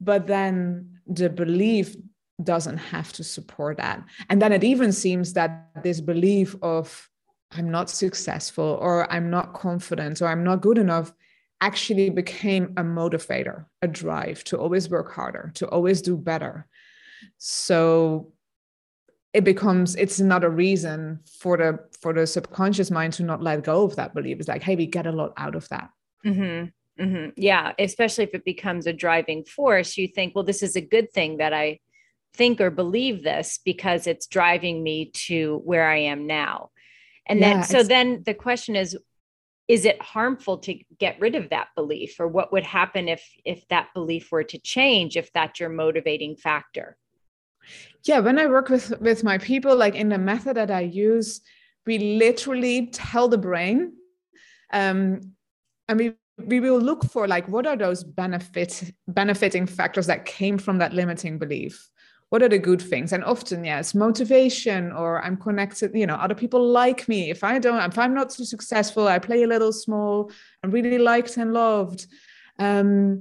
but 0.00 0.26
then 0.26 0.98
the 1.06 1.28
belief 1.28 1.94
doesn't 2.42 2.76
have 2.76 3.12
to 3.14 3.24
support 3.24 3.78
that. 3.78 4.02
And 4.28 4.40
then 4.40 4.52
it 4.52 4.64
even 4.64 4.92
seems 4.92 5.32
that 5.34 5.70
this 5.82 6.00
belief 6.00 6.54
of 6.62 7.08
i'm 7.52 7.70
not 7.70 7.88
successful 7.88 8.76
or 8.80 9.10
i'm 9.12 9.30
not 9.30 9.54
confident 9.54 10.20
or 10.20 10.26
i'm 10.26 10.42
not 10.42 10.60
good 10.60 10.78
enough 10.78 11.12
actually 11.60 12.10
became 12.10 12.74
a 12.76 12.82
motivator 12.82 13.64
a 13.82 13.88
drive 13.88 14.44
to 14.44 14.58
always 14.58 14.90
work 14.90 15.12
harder 15.12 15.50
to 15.54 15.66
always 15.68 16.02
do 16.02 16.16
better 16.16 16.66
so 17.38 18.32
it 19.32 19.44
becomes 19.44 19.96
it's 19.96 20.18
another 20.18 20.50
reason 20.50 21.20
for 21.40 21.56
the 21.56 21.78
for 22.00 22.12
the 22.12 22.26
subconscious 22.26 22.90
mind 22.90 23.12
to 23.12 23.22
not 23.22 23.42
let 23.42 23.62
go 23.62 23.84
of 23.84 23.96
that 23.96 24.14
belief 24.14 24.38
it's 24.38 24.48
like 24.48 24.62
hey 24.62 24.76
we 24.76 24.86
get 24.86 25.06
a 25.06 25.12
lot 25.12 25.32
out 25.36 25.54
of 25.54 25.68
that 25.68 25.90
mm-hmm. 26.24 27.02
Mm-hmm. 27.02 27.30
yeah 27.36 27.72
especially 27.78 28.24
if 28.24 28.34
it 28.34 28.44
becomes 28.44 28.86
a 28.86 28.92
driving 28.92 29.44
force 29.44 29.96
you 29.96 30.08
think 30.08 30.34
well 30.34 30.44
this 30.44 30.62
is 30.62 30.76
a 30.76 30.80
good 30.80 31.12
thing 31.12 31.36
that 31.36 31.52
i 31.52 31.78
think 32.34 32.60
or 32.60 32.70
believe 32.70 33.22
this 33.22 33.60
because 33.64 34.06
it's 34.06 34.26
driving 34.26 34.82
me 34.82 35.10
to 35.12 35.60
where 35.64 35.88
i 35.88 35.98
am 35.98 36.26
now 36.26 36.70
and 37.26 37.40
yeah, 37.40 37.54
then 37.54 37.62
so 37.62 37.82
then 37.82 38.22
the 38.24 38.34
question 38.34 38.76
is 38.76 38.96
is 39.68 39.84
it 39.84 40.00
harmful 40.00 40.58
to 40.58 40.78
get 40.98 41.20
rid 41.20 41.34
of 41.34 41.50
that 41.50 41.68
belief? 41.74 42.20
Or 42.20 42.28
what 42.28 42.52
would 42.52 42.64
happen 42.64 43.08
if 43.08 43.22
if 43.44 43.66
that 43.68 43.88
belief 43.94 44.30
were 44.30 44.44
to 44.44 44.58
change 44.58 45.16
if 45.16 45.32
that's 45.32 45.60
your 45.60 45.70
motivating 45.70 46.36
factor? 46.36 46.96
Yeah 48.04 48.20
when 48.20 48.38
i 48.38 48.46
work 48.46 48.68
with 48.68 48.98
with 49.00 49.24
my 49.24 49.38
people 49.38 49.74
like 49.76 49.94
in 49.94 50.08
the 50.08 50.18
method 50.18 50.56
that 50.56 50.70
i 50.70 50.80
use 50.80 51.40
we 51.86 51.98
literally 51.98 52.86
tell 52.86 53.28
the 53.28 53.38
brain 53.38 53.92
um 54.72 55.20
and 55.88 55.98
we 55.98 56.14
we 56.38 56.60
will 56.60 56.78
look 56.78 57.04
for 57.04 57.26
like 57.26 57.48
what 57.48 57.66
are 57.66 57.76
those 57.76 58.04
benefit 58.04 58.92
benefiting 59.08 59.66
factors 59.66 60.06
that 60.06 60.24
came 60.24 60.58
from 60.58 60.78
that 60.78 60.92
limiting 60.92 61.38
belief 61.38 61.88
what 62.30 62.42
are 62.42 62.48
the 62.48 62.58
good 62.58 62.82
things? 62.82 63.12
And 63.12 63.24
often 63.24 63.64
yes 63.64 63.94
motivation 63.94 64.92
or 64.92 65.22
i'm 65.22 65.36
connected 65.36 65.92
you 65.94 66.06
know 66.06 66.16
other 66.16 66.34
people 66.34 66.66
like 66.66 67.08
me. 67.08 67.30
If 67.30 67.44
i 67.44 67.58
don't 67.58 67.80
if 67.90 67.98
i'm 67.98 68.14
not 68.14 68.30
too 68.30 68.44
successful 68.44 69.08
i 69.08 69.18
play 69.18 69.42
a 69.42 69.48
little 69.48 69.72
small. 69.72 70.30
I'm 70.62 70.70
really 70.70 70.98
liked 70.98 71.36
and 71.36 71.52
loved. 71.52 72.06
Um, 72.58 73.20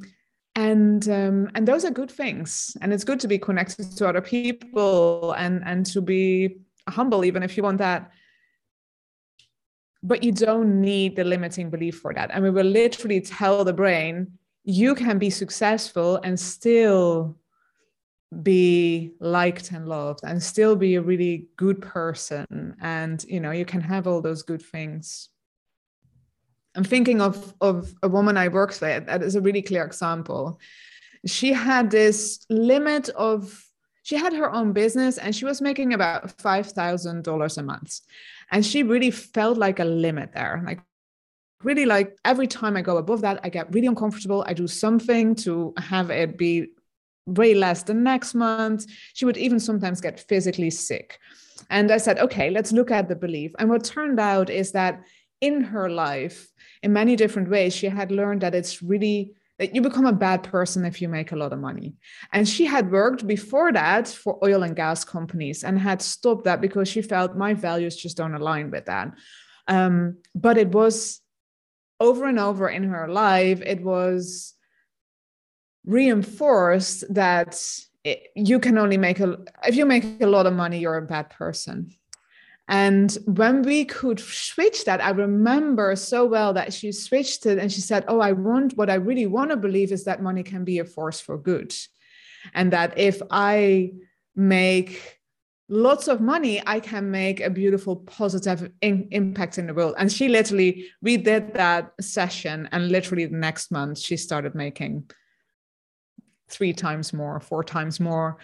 and 0.55 1.07
um, 1.09 1.51
and 1.53 1.67
those 1.67 1.83
are 1.83 1.91
good 1.91 2.12
things. 2.12 2.77
And 2.81 2.93
it's 2.93 3.03
good 3.03 3.19
to 3.19 3.27
be 3.27 3.38
connected 3.38 3.91
to 3.97 4.07
other 4.07 4.21
people 4.21 5.33
and 5.33 5.62
and 5.65 5.85
to 5.88 6.01
be 6.01 6.57
humble 6.88 7.25
even 7.25 7.43
if 7.43 7.57
you 7.57 7.63
want 7.63 7.79
that. 7.79 8.12
But 10.01 10.24
you 10.24 10.31
don't 10.31 10.81
need 10.81 11.15
the 11.15 11.24
limiting 11.24 11.69
belief 11.69 12.00
for 12.00 12.13
that. 12.13 12.29
And 12.31 12.43
we 12.43 12.51
will 12.51 12.65
literally 12.65 13.21
tell 13.21 13.63
the 13.65 13.74
brain 13.74 14.38
you 14.63 14.95
can 14.95 15.19
be 15.19 15.29
successful 15.29 16.19
and 16.24 16.39
still 16.39 17.38
be 18.41 19.12
liked 19.20 19.72
and 19.72 19.88
loved 19.88 20.22
and 20.24 20.41
still 20.41 20.75
be 20.75 20.96
a 20.96 21.01
really 21.01 21.48
good 21.58 21.82
person. 21.82 22.75
And 22.82 23.24
you 23.27 23.39
know 23.39 23.51
you 23.51 23.65
can 23.65 23.82
have 23.82 24.08
all 24.08 24.22
those 24.22 24.44
good 24.44 24.62
things. 24.62 25.29
I'm 26.75 26.84
thinking 26.84 27.22
of 27.22 27.53
of 27.62 27.94
a 28.03 28.10
woman 28.10 28.38
i 28.38 28.48
worked 28.50 28.82
with 28.82 29.05
that 29.05 29.24
is 29.24 29.36
a 29.36 29.41
really 29.41 29.62
clear 29.62 29.86
example. 29.86 30.60
She 31.25 31.53
had 31.53 31.89
this 31.89 32.46
limit 32.50 33.10
of 33.10 33.63
she 34.03 34.17
had 34.17 34.34
her 34.34 34.51
own 34.51 34.74
business 34.74 35.17
and 35.17 35.36
she 35.36 35.46
was 35.46 35.62
making 35.62 35.94
about 35.94 36.38
$5000 36.38 37.58
a 37.58 37.63
month. 37.63 38.01
And 38.51 38.63
she 38.63 38.84
really 38.84 39.10
felt 39.10 39.58
like 39.58 39.79
a 39.79 39.86
limit 39.86 40.32
there 40.34 40.62
like 40.65 40.79
really 41.63 41.86
like 41.86 42.15
every 42.25 42.46
time 42.46 42.77
i 42.77 42.82
go 42.82 42.98
above 42.98 43.22
that 43.22 43.39
i 43.44 43.50
get 43.50 43.74
really 43.74 43.88
uncomfortable. 43.88 44.44
I 44.48 44.53
do 44.53 44.67
something 44.67 45.34
to 45.36 45.74
have 45.77 46.12
it 46.12 46.38
be 46.38 46.67
way 47.25 47.53
less 47.53 47.84
the 47.84 47.94
next 47.94 48.34
month. 48.36 48.86
She 49.13 49.25
would 49.25 49.38
even 49.38 49.60
sometimes 49.60 50.01
get 50.01 50.20
physically 50.20 50.70
sick. 50.70 51.20
And 51.70 51.91
I 51.91 51.98
said, 51.98 52.20
okay, 52.20 52.50
let's 52.50 52.72
look 52.72 52.91
at 52.91 53.08
the 53.08 53.15
belief. 53.15 53.51
And 53.60 53.70
what 53.70 53.84
turned 53.84 54.20
out 54.20 54.50
is 54.50 54.72
that 54.74 55.03
in 55.41 55.62
her 55.62 55.89
life, 55.89 56.51
in 56.84 56.94
many 56.94 57.15
different 57.15 57.50
ways, 57.50 57.74
she 57.75 57.88
had 57.88 58.12
learned 58.12 58.41
that 58.41 58.55
it's 58.55 58.82
really 58.82 59.34
that 59.58 59.74
you 59.74 59.82
become 59.82 60.05
a 60.05 60.12
bad 60.12 60.44
person 60.44 60.84
if 60.84 61.01
you 61.01 61.08
make 61.08 61.32
a 61.32 61.36
lot 61.36 61.53
of 61.53 61.60
money. 61.60 61.96
And 62.34 62.48
she 62.48 62.65
had 62.65 62.91
worked 62.91 63.25
before 63.25 63.72
that 63.72 64.08
for 64.08 64.38
oil 64.44 64.63
and 64.63 64.75
gas 64.75 65.05
companies 65.05 65.63
and 65.63 65.79
had 65.79 66.01
stopped 66.01 66.44
that 66.44 66.60
because 66.60 66.89
she 66.89 67.01
felt 67.01 67.38
my 67.38 67.53
values 67.53 67.96
just 67.96 68.17
don't 68.17 68.36
align 68.36 68.70
with 68.70 68.86
that. 68.86 69.13
Um, 69.70 70.17
but 70.36 70.58
it 70.58 70.70
was 70.70 71.22
over 72.01 72.25
and 72.25 72.38
over 72.38 72.67
in 72.67 72.84
her 72.84 73.08
life, 73.08 73.62
it 73.62 73.82
was 73.82 74.54
reinforced 75.85 77.03
that 77.13 77.59
you 78.35 78.59
can 78.59 78.77
only 78.77 78.97
make 78.97 79.19
a 79.19 79.37
if 79.67 79.75
you 79.75 79.85
make 79.85 80.21
a 80.21 80.27
lot 80.27 80.45
of 80.45 80.53
money 80.53 80.79
you're 80.79 80.97
a 80.97 81.01
bad 81.01 81.29
person. 81.29 81.91
And 82.67 83.15
when 83.25 83.61
we 83.61 83.85
could 83.85 84.19
switch 84.19 84.85
that 84.85 85.03
i 85.03 85.11
remember 85.11 85.95
so 85.95 86.25
well 86.25 86.53
that 86.53 86.73
she 86.73 86.91
switched 86.91 87.45
it 87.45 87.59
and 87.59 87.71
she 87.71 87.81
said 87.81 88.05
oh 88.07 88.19
i 88.19 88.31
want 88.31 88.75
what 88.75 88.89
i 88.89 88.95
really 88.95 89.27
want 89.27 89.51
to 89.51 89.57
believe 89.57 89.91
is 89.91 90.03
that 90.05 90.21
money 90.21 90.41
can 90.41 90.63
be 90.63 90.79
a 90.79 90.85
force 90.85 91.19
for 91.19 91.37
good. 91.37 91.73
And 92.53 92.73
that 92.73 92.97
if 92.97 93.21
i 93.29 93.91
make 94.35 95.19
lots 95.69 96.07
of 96.07 96.21
money 96.21 96.61
i 96.65 96.79
can 96.79 97.09
make 97.11 97.39
a 97.39 97.49
beautiful 97.49 97.95
positive 97.95 98.71
in, 98.81 99.07
impact 99.11 99.59
in 99.59 99.67
the 99.67 99.73
world. 99.73 99.93
And 99.97 100.11
she 100.11 100.27
literally 100.27 100.87
we 101.03 101.17
did 101.17 101.53
that 101.53 101.91
session 102.01 102.67
and 102.71 102.89
literally 102.89 103.27
the 103.27 103.37
next 103.37 103.71
month 103.71 103.99
she 103.99 104.17
started 104.17 104.55
making 104.55 105.09
three 106.47 106.73
times 106.73 107.13
more, 107.13 107.39
four 107.39 107.63
times 107.63 107.99
more, 107.99 108.37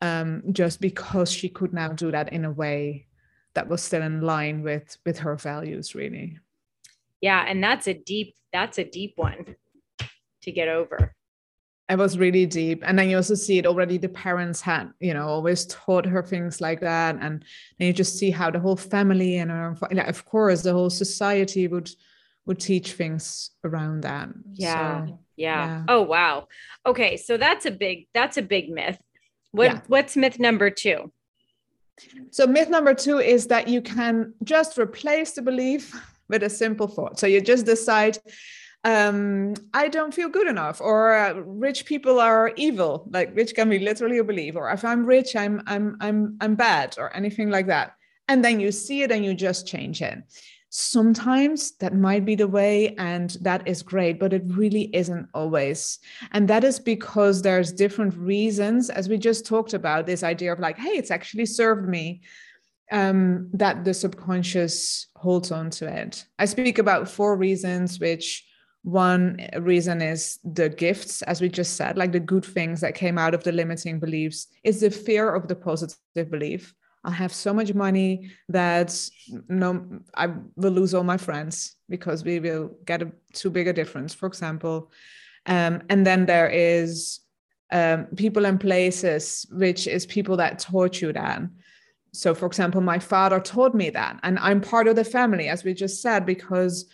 um, 0.00 0.42
just 0.52 0.80
because 0.80 1.30
she 1.30 1.48
could 1.48 1.72
now 1.72 1.88
do 1.88 2.10
that 2.10 2.32
in 2.32 2.44
a 2.44 2.50
way 2.50 3.06
that 3.54 3.68
was 3.68 3.82
still 3.82 4.02
in 4.02 4.20
line 4.20 4.62
with 4.62 4.96
with 5.04 5.18
her 5.18 5.36
values, 5.36 5.94
really. 5.94 6.38
Yeah, 7.20 7.44
and 7.46 7.62
that's 7.62 7.88
a 7.88 7.94
deep 7.94 8.34
that's 8.52 8.78
a 8.78 8.84
deep 8.84 9.14
one 9.16 9.56
to 10.42 10.52
get 10.52 10.68
over. 10.68 11.14
It 11.88 11.96
was 11.96 12.18
really 12.18 12.44
deep. 12.44 12.82
And 12.86 12.98
then 12.98 13.08
you 13.08 13.16
also 13.16 13.34
see 13.34 13.58
it 13.58 13.66
already 13.66 13.96
the 13.96 14.10
parents 14.10 14.60
had, 14.60 14.92
you 15.00 15.14
know, 15.14 15.26
always 15.26 15.64
taught 15.66 16.04
her 16.04 16.22
things 16.22 16.60
like 16.60 16.80
that. 16.80 17.16
And 17.18 17.42
then 17.78 17.86
you 17.86 17.94
just 17.94 18.18
see 18.18 18.30
how 18.30 18.50
the 18.50 18.60
whole 18.60 18.76
family 18.76 19.38
and 19.38 19.50
her, 19.50 19.74
of 20.06 20.24
course, 20.26 20.62
the 20.62 20.72
whole 20.72 20.90
society 20.90 21.66
would 21.66 21.90
would 22.44 22.60
teach 22.60 22.92
things 22.92 23.50
around 23.64 24.02
that. 24.02 24.28
Yeah. 24.52 25.06
So, 25.06 25.18
yeah. 25.38 25.66
yeah. 25.66 25.84
Oh 25.88 26.02
wow. 26.02 26.48
Okay, 26.84 27.16
so 27.16 27.36
that's 27.36 27.66
a 27.66 27.70
big 27.70 28.08
that's 28.12 28.36
a 28.36 28.42
big 28.42 28.70
myth. 28.70 28.98
What 29.52 29.64
yeah. 29.64 29.80
what's 29.86 30.16
myth 30.16 30.38
number 30.38 30.70
2? 30.70 31.10
So 32.30 32.46
myth 32.46 32.68
number 32.68 32.94
2 32.94 33.18
is 33.18 33.46
that 33.48 33.68
you 33.68 33.80
can 33.82 34.34
just 34.44 34.78
replace 34.78 35.32
the 35.32 35.42
belief 35.42 35.94
with 36.28 36.42
a 36.42 36.50
simple 36.50 36.88
thought. 36.88 37.18
So 37.18 37.26
you 37.26 37.40
just 37.40 37.66
decide 37.66 38.18
um 38.84 39.54
i 39.74 39.88
don't 39.88 40.14
feel 40.14 40.28
good 40.28 40.46
enough 40.46 40.80
or 40.80 41.12
uh, 41.12 41.34
rich 41.34 41.84
people 41.84 42.20
are 42.20 42.52
evil 42.54 43.08
like 43.10 43.34
rich 43.34 43.52
can 43.52 43.68
be 43.68 43.80
literally 43.80 44.18
a 44.18 44.24
belief 44.24 44.54
or 44.54 44.70
if 44.70 44.84
i'm 44.84 45.04
rich 45.04 45.34
i'm 45.34 45.60
i'm 45.66 45.96
i'm 46.00 46.36
i'm 46.40 46.54
bad 46.54 46.94
or 46.96 47.14
anything 47.16 47.50
like 47.50 47.66
that 47.66 47.94
and 48.28 48.44
then 48.44 48.60
you 48.60 48.70
see 48.70 49.02
it 49.02 49.10
and 49.10 49.24
you 49.24 49.34
just 49.34 49.66
change 49.66 50.00
it 50.00 50.22
Sometimes 50.70 51.76
that 51.78 51.94
might 51.94 52.26
be 52.26 52.34
the 52.34 52.46
way, 52.46 52.94
and 52.96 53.30
that 53.40 53.66
is 53.66 53.82
great, 53.82 54.20
but 54.20 54.32
it 54.32 54.42
really 54.46 54.94
isn't 54.94 55.26
always. 55.32 55.98
And 56.32 56.46
that 56.48 56.62
is 56.62 56.78
because 56.78 57.40
there's 57.40 57.72
different 57.72 58.14
reasons, 58.16 58.90
as 58.90 59.08
we 59.08 59.16
just 59.16 59.46
talked 59.46 59.72
about, 59.72 60.06
this 60.06 60.22
idea 60.22 60.52
of 60.52 60.58
like, 60.58 60.76
hey, 60.76 60.90
it's 60.90 61.10
actually 61.10 61.46
served 61.46 61.88
me, 61.88 62.20
um, 62.92 63.48
that 63.54 63.84
the 63.84 63.94
subconscious 63.94 65.06
holds 65.16 65.50
on 65.50 65.70
to 65.70 65.86
it. 65.86 66.26
I 66.38 66.44
speak 66.44 66.78
about 66.78 67.08
four 67.08 67.36
reasons 67.36 67.98
which 67.98 68.44
one 68.82 69.40
reason 69.58 70.00
is 70.00 70.38
the 70.44 70.68
gifts, 70.68 71.22
as 71.22 71.40
we 71.40 71.48
just 71.48 71.76
said, 71.76 71.98
like 71.98 72.12
the 72.12 72.20
good 72.20 72.44
things 72.44 72.80
that 72.80 72.94
came 72.94 73.18
out 73.18 73.34
of 73.34 73.42
the 73.42 73.52
limiting 73.52 73.98
beliefs, 74.00 74.48
is 74.64 74.80
the 74.80 74.90
fear 74.90 75.34
of 75.34 75.48
the 75.48 75.56
positive 75.56 76.30
belief. 76.30 76.74
I 77.04 77.10
have 77.12 77.32
so 77.32 77.54
much 77.54 77.74
money 77.74 78.30
that 78.48 78.94
no, 79.48 80.00
I 80.14 80.28
will 80.56 80.72
lose 80.72 80.94
all 80.94 81.04
my 81.04 81.16
friends 81.16 81.76
because 81.88 82.24
we 82.24 82.40
will 82.40 82.76
get 82.84 83.02
a 83.02 83.12
too 83.32 83.50
big 83.50 83.68
a 83.68 83.72
difference, 83.72 84.14
for 84.14 84.26
example. 84.26 84.90
Um, 85.46 85.82
and 85.88 86.06
then 86.06 86.26
there 86.26 86.48
is 86.48 87.20
um, 87.70 88.06
people 88.16 88.46
and 88.46 88.60
places, 88.60 89.46
which 89.52 89.86
is 89.86 90.06
people 90.06 90.36
that 90.38 90.58
taught 90.58 91.00
you 91.00 91.12
that. 91.12 91.42
So, 92.12 92.34
for 92.34 92.46
example, 92.46 92.80
my 92.80 92.98
father 92.98 93.38
taught 93.38 93.74
me 93.74 93.90
that, 93.90 94.18
and 94.22 94.38
I'm 94.38 94.60
part 94.60 94.88
of 94.88 94.96
the 94.96 95.04
family, 95.04 95.48
as 95.48 95.62
we 95.64 95.74
just 95.74 96.02
said, 96.02 96.26
because 96.26 96.86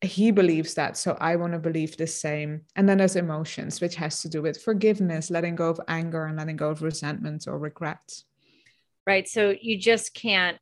he 0.00 0.30
believes 0.30 0.74
that. 0.74 0.96
So 0.96 1.16
I 1.20 1.36
want 1.36 1.54
to 1.54 1.58
believe 1.58 1.96
the 1.96 2.06
same. 2.06 2.60
And 2.76 2.88
then 2.88 2.98
there's 2.98 3.16
emotions, 3.16 3.80
which 3.80 3.96
has 3.96 4.22
to 4.22 4.28
do 4.28 4.42
with 4.42 4.62
forgiveness, 4.62 5.30
letting 5.30 5.56
go 5.56 5.70
of 5.70 5.80
anger, 5.88 6.26
and 6.26 6.36
letting 6.36 6.56
go 6.56 6.70
of 6.70 6.82
resentment 6.82 7.46
or 7.48 7.58
regret. 7.58 8.22
Right. 9.08 9.26
So 9.26 9.54
you 9.58 9.78
just 9.78 10.12
can't 10.12 10.58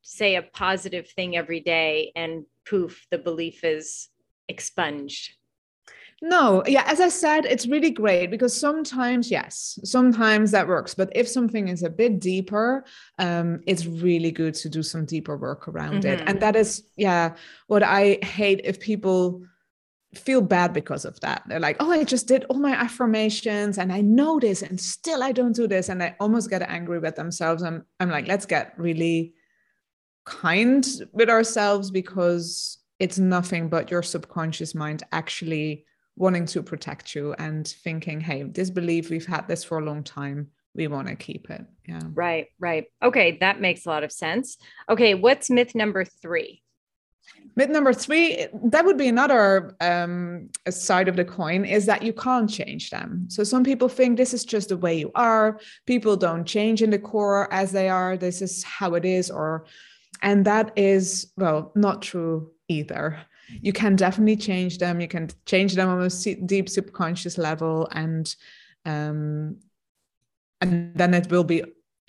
say 0.00 0.36
a 0.36 0.42
positive 0.42 1.06
thing 1.06 1.36
every 1.36 1.60
day 1.60 2.12
and 2.16 2.46
poof, 2.66 3.06
the 3.10 3.18
belief 3.18 3.62
is 3.62 4.08
expunged. 4.48 5.34
No, 6.22 6.62
yeah, 6.66 6.84
as 6.86 6.98
I 6.98 7.10
said, 7.10 7.44
it's 7.44 7.66
really 7.66 7.90
great 7.90 8.30
because 8.30 8.58
sometimes, 8.58 9.30
yes, 9.30 9.78
sometimes 9.84 10.50
that 10.52 10.66
works. 10.66 10.94
But 10.94 11.12
if 11.14 11.28
something 11.28 11.68
is 11.68 11.82
a 11.82 11.90
bit 11.90 12.20
deeper, 12.20 12.86
um, 13.18 13.60
it's 13.66 13.84
really 13.84 14.30
good 14.30 14.54
to 14.54 14.70
do 14.70 14.82
some 14.82 15.04
deeper 15.04 15.36
work 15.36 15.68
around 15.68 16.04
mm-hmm. 16.04 16.22
it. 16.22 16.26
And 16.26 16.40
that 16.40 16.56
is, 16.56 16.84
yeah, 16.96 17.34
what 17.66 17.82
I 17.82 18.18
hate 18.22 18.62
if 18.64 18.80
people 18.80 19.44
feel 20.18 20.40
bad 20.40 20.72
because 20.72 21.04
of 21.04 21.18
that. 21.20 21.42
They're 21.46 21.60
like, 21.60 21.76
oh, 21.80 21.90
I 21.90 22.04
just 22.04 22.26
did 22.28 22.44
all 22.44 22.58
my 22.58 22.72
affirmations 22.72 23.78
and 23.78 23.92
I 23.92 24.00
know 24.00 24.38
this 24.38 24.62
and 24.62 24.80
still 24.80 25.22
I 25.22 25.32
don't 25.32 25.54
do 25.54 25.66
this. 25.66 25.88
And 25.88 26.02
I 26.02 26.16
almost 26.20 26.50
get 26.50 26.62
angry 26.62 26.98
with 26.98 27.16
themselves. 27.16 27.62
I'm, 27.62 27.84
I'm 28.00 28.10
like, 28.10 28.26
let's 28.26 28.46
get 28.46 28.74
really 28.78 29.34
kind 30.24 30.86
with 31.12 31.28
ourselves 31.28 31.90
because 31.90 32.78
it's 32.98 33.18
nothing 33.18 33.68
but 33.68 33.90
your 33.90 34.02
subconscious 34.02 34.74
mind 34.74 35.02
actually 35.12 35.84
wanting 36.16 36.46
to 36.46 36.62
protect 36.62 37.14
you 37.14 37.34
and 37.38 37.66
thinking, 37.66 38.20
hey, 38.20 38.44
this 38.44 38.70
belief, 38.70 39.10
we've 39.10 39.26
had 39.26 39.48
this 39.48 39.64
for 39.64 39.78
a 39.78 39.84
long 39.84 40.02
time. 40.02 40.48
We 40.74 40.88
want 40.88 41.08
to 41.08 41.14
keep 41.14 41.50
it. 41.50 41.64
Yeah. 41.86 42.00
Right, 42.12 42.48
right. 42.58 42.86
Okay, 43.02 43.38
that 43.40 43.60
makes 43.60 43.86
a 43.86 43.88
lot 43.88 44.02
of 44.02 44.10
sense. 44.10 44.56
Okay, 44.88 45.14
what's 45.14 45.50
myth 45.50 45.74
number 45.74 46.04
three? 46.04 46.63
Myth 47.56 47.70
number 47.70 47.92
three, 47.92 48.46
that 48.64 48.84
would 48.84 48.98
be 48.98 49.08
another 49.08 49.76
um, 49.80 50.50
side 50.68 51.08
of 51.08 51.16
the 51.16 51.24
coin, 51.24 51.64
is 51.64 51.86
that 51.86 52.02
you 52.02 52.12
can't 52.12 52.50
change 52.50 52.90
them. 52.90 53.26
So 53.28 53.44
some 53.44 53.62
people 53.62 53.88
think 53.88 54.16
this 54.16 54.34
is 54.34 54.44
just 54.44 54.70
the 54.70 54.76
way 54.76 54.98
you 54.98 55.12
are. 55.14 55.60
People 55.86 56.16
don't 56.16 56.44
change 56.44 56.82
in 56.82 56.90
the 56.90 56.98
core 56.98 57.52
as 57.52 57.70
they 57.70 57.88
are. 57.88 58.16
This 58.16 58.42
is 58.42 58.64
how 58.64 58.94
it 58.94 59.04
is, 59.04 59.30
or 59.30 59.66
and 60.22 60.44
that 60.44 60.72
is 60.76 61.32
well 61.36 61.70
not 61.74 62.02
true 62.02 62.50
either 62.68 63.18
you 63.60 63.72
can 63.72 63.94
definitely 63.94 64.36
change 64.36 64.78
them 64.78 65.00
you 65.00 65.08
can 65.08 65.28
change 65.46 65.74
them 65.74 65.88
on 65.88 66.02
a 66.02 66.34
deep 66.46 66.68
subconscious 66.68 67.38
level 67.38 67.88
and 67.92 68.34
um 68.86 69.56
and 70.60 70.94
then 70.94 71.12
it 71.14 71.30
will 71.30 71.44
be 71.44 71.62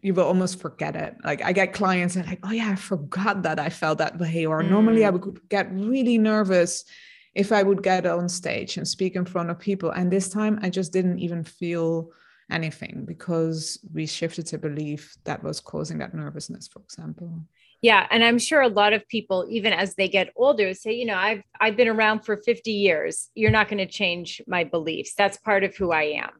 you 0.05 0.13
will 0.13 0.23
almost 0.23 0.61
forget 0.61 0.95
it 0.95 1.15
like 1.23 1.41
i 1.43 1.51
get 1.51 1.73
clients 1.73 2.13
that 2.13 2.27
like 2.27 2.39
oh 2.43 2.51
yeah 2.51 2.69
i 2.69 2.75
forgot 2.75 3.41
that 3.41 3.59
i 3.59 3.69
felt 3.69 3.97
that 3.97 4.17
way 4.19 4.45
or 4.45 4.61
mm. 4.61 4.69
normally 4.69 5.03
i 5.03 5.09
mm. 5.09 5.13
would 5.13 5.49
get 5.49 5.71
really 5.73 6.17
nervous 6.17 6.85
if 7.33 7.51
i 7.51 7.63
would 7.63 7.81
get 7.81 8.05
on 8.05 8.29
stage 8.29 8.77
and 8.77 8.87
speak 8.87 9.15
in 9.15 9.25
front 9.25 9.49
of 9.49 9.57
people 9.57 9.89
and 9.89 10.11
this 10.11 10.29
time 10.29 10.59
i 10.61 10.69
just 10.69 10.93
didn't 10.93 11.17
even 11.17 11.43
feel 11.43 12.11
anything 12.51 13.03
because 13.07 13.79
we 13.91 14.05
shifted 14.05 14.45
to 14.45 14.59
belief 14.59 15.15
that 15.23 15.43
was 15.43 15.59
causing 15.59 15.97
that 15.97 16.13
nervousness 16.13 16.67
for 16.67 16.81
example 16.83 17.41
yeah, 17.81 18.07
and 18.09 18.23
I'm 18.23 18.39
sure 18.39 18.61
a 18.61 18.67
lot 18.67 18.93
of 18.93 19.07
people 19.09 19.45
even 19.47 19.71
as 19.71 19.93
they 19.93 20.07
get 20.07 20.31
older 20.35 20.73
say, 20.73 20.93
you 20.93 21.05
know, 21.05 21.17
I've 21.17 21.43
I've 21.59 21.77
been 21.77 21.89
around 21.89 22.21
for 22.21 22.37
50 22.37 22.71
years. 22.71 23.29
You're 23.35 23.51
not 23.51 23.67
going 23.67 23.77
to 23.77 23.85
change 23.85 24.41
my 24.47 24.63
beliefs. 24.63 25.13
That's 25.15 25.37
part 25.37 25.63
of 25.63 25.75
who 25.75 25.91
I 25.91 26.03
am. 26.23 26.31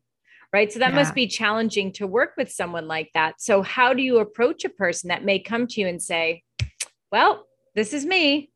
Right? 0.55 0.71
So 0.71 0.79
that 0.79 0.91
yeah. 0.91 1.01
must 1.01 1.13
be 1.13 1.27
challenging 1.27 1.91
to 1.97 2.07
work 2.07 2.31
with 2.37 2.49
someone 2.49 2.87
like 2.87 3.09
that. 3.13 3.41
So 3.41 3.61
how 3.61 3.93
do 3.93 4.01
you 4.01 4.19
approach 4.19 4.63
a 4.63 4.69
person 4.69 5.09
that 5.09 5.25
may 5.25 5.37
come 5.37 5.67
to 5.67 5.81
you 5.81 5.87
and 5.87 6.01
say, 6.01 6.43
"Well, 7.11 7.45
this 7.75 7.91
is 7.91 8.05
me. 8.05 8.51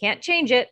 Can't 0.00 0.22
change 0.22 0.50
it." 0.50 0.68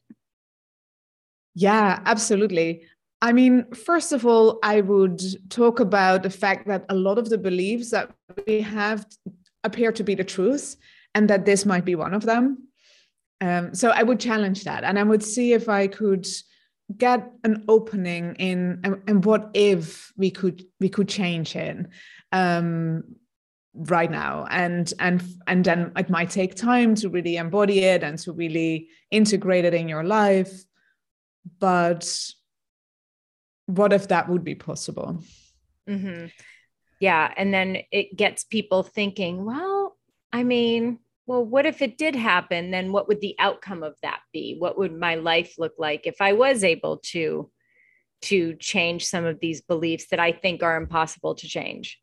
Yeah, 1.55 2.01
absolutely. 2.07 2.87
I 3.21 3.33
mean, 3.33 3.55
first 3.75 4.11
of 4.13 4.25
all, 4.25 4.59
I 4.63 4.81
would 4.81 5.21
talk 5.51 5.81
about 5.81 6.23
the 6.23 6.31
fact 6.31 6.67
that 6.67 6.87
a 6.89 6.95
lot 6.95 7.19
of 7.19 7.29
the 7.29 7.37
beliefs 7.37 7.91
that 7.91 8.11
we 8.47 8.63
have 8.63 9.05
appear 9.65 9.93
to 9.93 10.03
be 10.03 10.15
the 10.15 10.25
truth 10.25 10.77
and 11.15 11.29
that 11.29 11.45
this 11.45 11.67
might 11.67 11.85
be 11.85 11.95
one 11.95 12.15
of 12.15 12.25
them. 12.25 12.69
Um, 13.43 13.75
so 13.75 13.91
I 13.91 14.03
would 14.03 14.19
challenge 14.19 14.65
that 14.65 14.83
and 14.83 14.99
I 14.99 15.03
would 15.03 15.23
see 15.23 15.53
if 15.53 15.69
I 15.69 15.89
could 15.89 16.27
get 16.97 17.31
an 17.45 17.65
opening 17.69 18.35
in 18.37 18.81
and, 18.85 19.03
and 19.07 19.25
what 19.25 19.51
if 19.55 20.13
we 20.17 20.31
could 20.31 20.65
we 20.81 20.89
could 20.89 21.09
change 21.09 21.57
it 21.57 21.87
um, 22.33 23.05
right 23.75 24.11
now 24.11 24.47
and 24.51 24.93
and 24.99 25.23
and 25.47 25.65
then 25.65 25.93
it 25.97 26.11
might 26.11 26.31
take 26.31 26.55
time 26.55 26.95
to 26.95 27.09
really 27.09 27.37
embody 27.37 27.81
it 27.81 28.03
and 28.03 28.19
to 28.19 28.33
really 28.33 28.89
integrate 29.11 29.65
it 29.65 29.75
in 29.75 29.89
your 29.89 30.05
life 30.05 30.65
but 31.59 32.31
what 33.67 33.93
if 33.93 34.09
that 34.09 34.29
would 34.29 34.45
be 34.45 34.55
possible 34.55 35.23
mm-hmm. 35.89 36.27
yeah 37.01 37.33
and 37.37 37.55
then 37.55 37.79
it 37.91 38.15
gets 38.15 38.45
people 38.45 38.83
thinking 38.83 39.45
well 39.45 39.97
i 40.33 40.43
mean 40.43 40.99
well, 41.27 41.45
what 41.45 41.67
if 41.67 41.83
it 41.83 41.99
did 41.99 42.17
happen? 42.17 42.71
Then 42.71 42.93
what 42.93 43.09
would 43.09 43.21
the 43.21 43.37
outcome 43.39 43.83
of 43.83 43.95
that 44.03 44.21
be? 44.33 44.57
What 44.59 44.79
would 44.79 44.93
my 44.93 45.15
life 45.15 45.55
look 45.59 45.75
like 45.79 46.07
if 46.07 46.21
I 46.21 46.33
was 46.33 46.65
able 46.65 46.99
to 47.13 47.51
to 48.23 48.55
change 48.55 49.05
some 49.05 49.25
of 49.25 49.41
these 49.41 49.61
beliefs 49.61 50.07
that 50.11 50.21
I 50.21 50.31
think 50.31 50.63
are 50.63 50.77
impossible 50.77 51.35
to 51.35 51.49
change? 51.49 52.01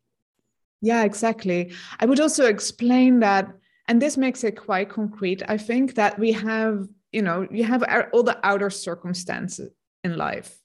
Yeah, 0.82 1.04
exactly. 1.04 1.72
I 1.98 2.06
would 2.06 2.20
also 2.20 2.46
explain 2.46 3.20
that, 3.20 3.50
and 3.88 4.00
this 4.00 4.16
makes 4.16 4.44
it 4.44 4.52
quite 4.52 4.90
concrete. 4.90 5.42
I 5.48 5.56
think 5.56 5.94
that 5.94 6.18
we 6.18 6.32
have, 6.32 6.86
you 7.12 7.22
know, 7.22 7.46
you 7.50 7.64
have 7.64 7.82
all 8.12 8.22
the 8.22 8.38
outer 8.42 8.68
circumstances 8.68 9.70
in 10.04 10.16
life, 10.16 10.58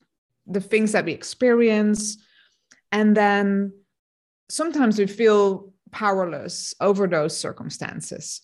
the 0.45 0.61
things 0.61 0.91
that 0.91 1.05
we 1.05 1.13
experience, 1.13 2.17
and 2.91 3.15
then 3.15 3.73
sometimes 4.49 4.97
we 4.97 5.07
feel 5.07 5.73
powerless 5.95 6.75
over 6.81 7.07
those 7.07 7.35
circumstances. 7.35 8.41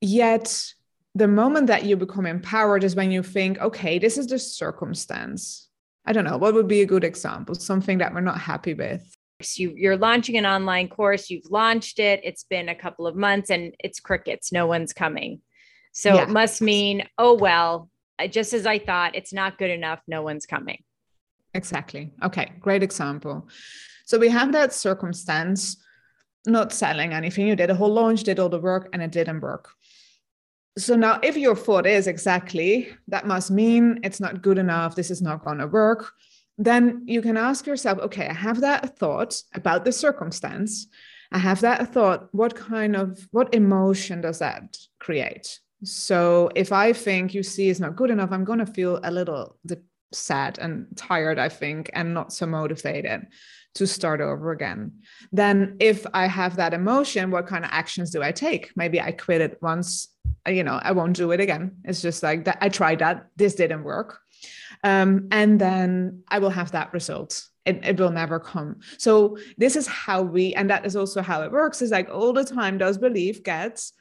Yet, 0.00 0.74
the 1.14 1.26
moment 1.26 1.68
that 1.68 1.84
you 1.84 1.96
become 1.96 2.26
empowered 2.26 2.84
is 2.84 2.94
when 2.94 3.10
you 3.10 3.22
think, 3.22 3.58
okay, 3.60 3.98
this 3.98 4.18
is 4.18 4.26
the 4.26 4.38
circumstance. 4.38 5.68
I 6.04 6.12
don't 6.12 6.24
know, 6.24 6.36
what 6.36 6.52
would 6.52 6.68
be 6.68 6.82
a 6.82 6.86
good 6.86 7.02
example? 7.02 7.54
Something 7.54 7.98
that 7.98 8.12
we're 8.12 8.20
not 8.20 8.38
happy 8.38 8.74
with. 8.74 9.16
You, 9.56 9.90
are 9.90 9.96
launching 9.96 10.36
an 10.36 10.44
online 10.44 10.88
course, 10.88 11.30
you've 11.30 11.50
launched 11.50 11.98
it, 11.98 12.20
it's 12.22 12.44
been 12.44 12.68
a 12.68 12.74
couple 12.74 13.06
of 13.06 13.16
months 13.16 13.48
and 13.48 13.74
it's 13.80 14.00
crickets, 14.00 14.52
no 14.52 14.66
one's 14.66 14.92
coming. 14.92 15.40
So 15.92 16.14
yeah. 16.14 16.24
it 16.24 16.28
must 16.28 16.60
mean, 16.60 17.08
oh, 17.16 17.34
well, 17.34 17.88
just 18.28 18.52
as 18.52 18.66
I 18.66 18.78
thought, 18.78 19.16
it's 19.16 19.32
not 19.32 19.56
good 19.56 19.70
enough, 19.70 20.00
no 20.06 20.20
one's 20.22 20.44
coming. 20.44 20.82
Exactly. 21.54 22.12
Okay, 22.22 22.52
great 22.60 22.82
example. 22.82 23.48
So 24.04 24.18
we 24.18 24.28
have 24.28 24.52
that 24.52 24.74
circumstance 24.74 25.78
not 26.46 26.72
selling 26.72 27.12
anything. 27.12 27.46
You 27.46 27.56
did 27.56 27.70
a 27.70 27.74
whole 27.74 27.92
launch, 27.92 28.22
did 28.22 28.38
all 28.38 28.48
the 28.48 28.60
work, 28.60 28.88
and 28.92 29.02
it 29.02 29.12
didn't 29.12 29.40
work. 29.40 29.70
So 30.76 30.96
now, 30.96 31.20
if 31.22 31.36
your 31.36 31.54
thought 31.54 31.86
is 31.86 32.06
exactly 32.06 32.88
that 33.08 33.26
must 33.26 33.50
mean 33.50 34.00
it's 34.02 34.20
not 34.20 34.42
good 34.42 34.58
enough, 34.58 34.96
this 34.96 35.10
is 35.10 35.22
not 35.22 35.44
going 35.44 35.58
to 35.58 35.68
work, 35.68 36.12
then 36.58 37.04
you 37.06 37.22
can 37.22 37.36
ask 37.36 37.66
yourself, 37.66 37.98
okay, 38.00 38.26
I 38.26 38.32
have 38.32 38.60
that 38.60 38.98
thought 38.98 39.40
about 39.54 39.84
the 39.84 39.92
circumstance. 39.92 40.88
I 41.32 41.38
have 41.38 41.60
that 41.60 41.92
thought. 41.92 42.28
What 42.32 42.54
kind 42.54 42.96
of 42.96 43.26
what 43.30 43.54
emotion 43.54 44.20
does 44.20 44.40
that 44.40 44.76
create? 45.00 45.58
So 45.84 46.50
if 46.54 46.72
I 46.72 46.92
think 46.92 47.34
you 47.34 47.42
see 47.42 47.68
is 47.68 47.80
not 47.80 47.96
good 47.96 48.10
enough, 48.10 48.32
I'm 48.32 48.44
going 48.44 48.60
to 48.60 48.66
feel 48.66 49.00
a 49.02 49.10
little 49.10 49.56
sad 50.14 50.58
and 50.58 50.86
tired, 50.96 51.38
I 51.38 51.48
think, 51.48 51.90
and 51.92 52.14
not 52.14 52.32
so 52.32 52.46
motivated 52.46 53.26
to 53.74 53.86
start 53.86 54.20
over 54.20 54.52
again. 54.52 54.92
Then, 55.32 55.76
if 55.80 56.06
I 56.14 56.26
have 56.26 56.56
that 56.56 56.74
emotion, 56.74 57.30
what 57.30 57.46
kind 57.46 57.64
of 57.64 57.70
actions 57.72 58.10
do 58.10 58.22
I 58.22 58.32
take? 58.32 58.70
Maybe 58.76 59.00
I 59.00 59.12
quit 59.12 59.40
it 59.40 59.58
once, 59.60 60.08
you 60.46 60.62
know, 60.62 60.78
I 60.80 60.92
won't 60.92 61.16
do 61.16 61.32
it 61.32 61.40
again. 61.40 61.76
It's 61.84 62.00
just 62.00 62.22
like 62.22 62.44
that. 62.44 62.58
I 62.60 62.68
tried 62.68 63.00
that, 63.00 63.26
this 63.36 63.54
didn't 63.54 63.84
work. 63.84 64.20
Um, 64.84 65.28
and 65.32 65.60
then 65.60 66.22
I 66.28 66.38
will 66.38 66.50
have 66.50 66.72
that 66.72 66.92
result. 66.92 67.44
It, 67.64 67.80
it 67.84 67.98
will 67.98 68.10
never 68.10 68.38
come. 68.38 68.80
So, 68.98 69.38
this 69.56 69.74
is 69.74 69.86
how 69.86 70.22
we, 70.22 70.54
and 70.54 70.70
that 70.70 70.86
is 70.86 70.96
also 70.96 71.22
how 71.22 71.42
it 71.42 71.50
works 71.50 71.82
is 71.82 71.90
like 71.90 72.10
all 72.10 72.32
the 72.32 72.44
time, 72.44 72.78
those 72.78 72.98
belief 72.98 73.42
gets 73.42 73.92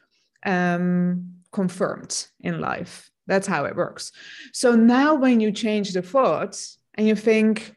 um, 0.45 1.35
confirmed 1.51 2.27
in 2.41 2.59
life 2.59 3.09
That's 3.27 3.47
how 3.47 3.65
it 3.65 3.75
works. 3.75 4.11
So 4.51 4.75
now 4.75 5.15
when 5.15 5.39
you 5.39 5.51
change 5.51 5.93
the 5.93 6.01
thought 6.01 6.61
and 6.95 7.07
you 7.07 7.15
think, 7.15 7.75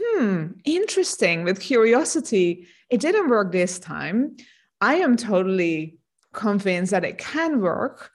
hmm, 0.00 0.46
interesting 0.64 1.44
with 1.44 1.60
curiosity, 1.60 2.66
it 2.90 3.00
didn't 3.00 3.28
work 3.28 3.52
this 3.52 3.78
time. 3.78 4.36
I 4.80 4.96
am 4.96 5.16
totally 5.16 5.98
convinced 6.32 6.90
that 6.90 7.04
it 7.04 7.18
can 7.18 7.60
work. 7.60 8.10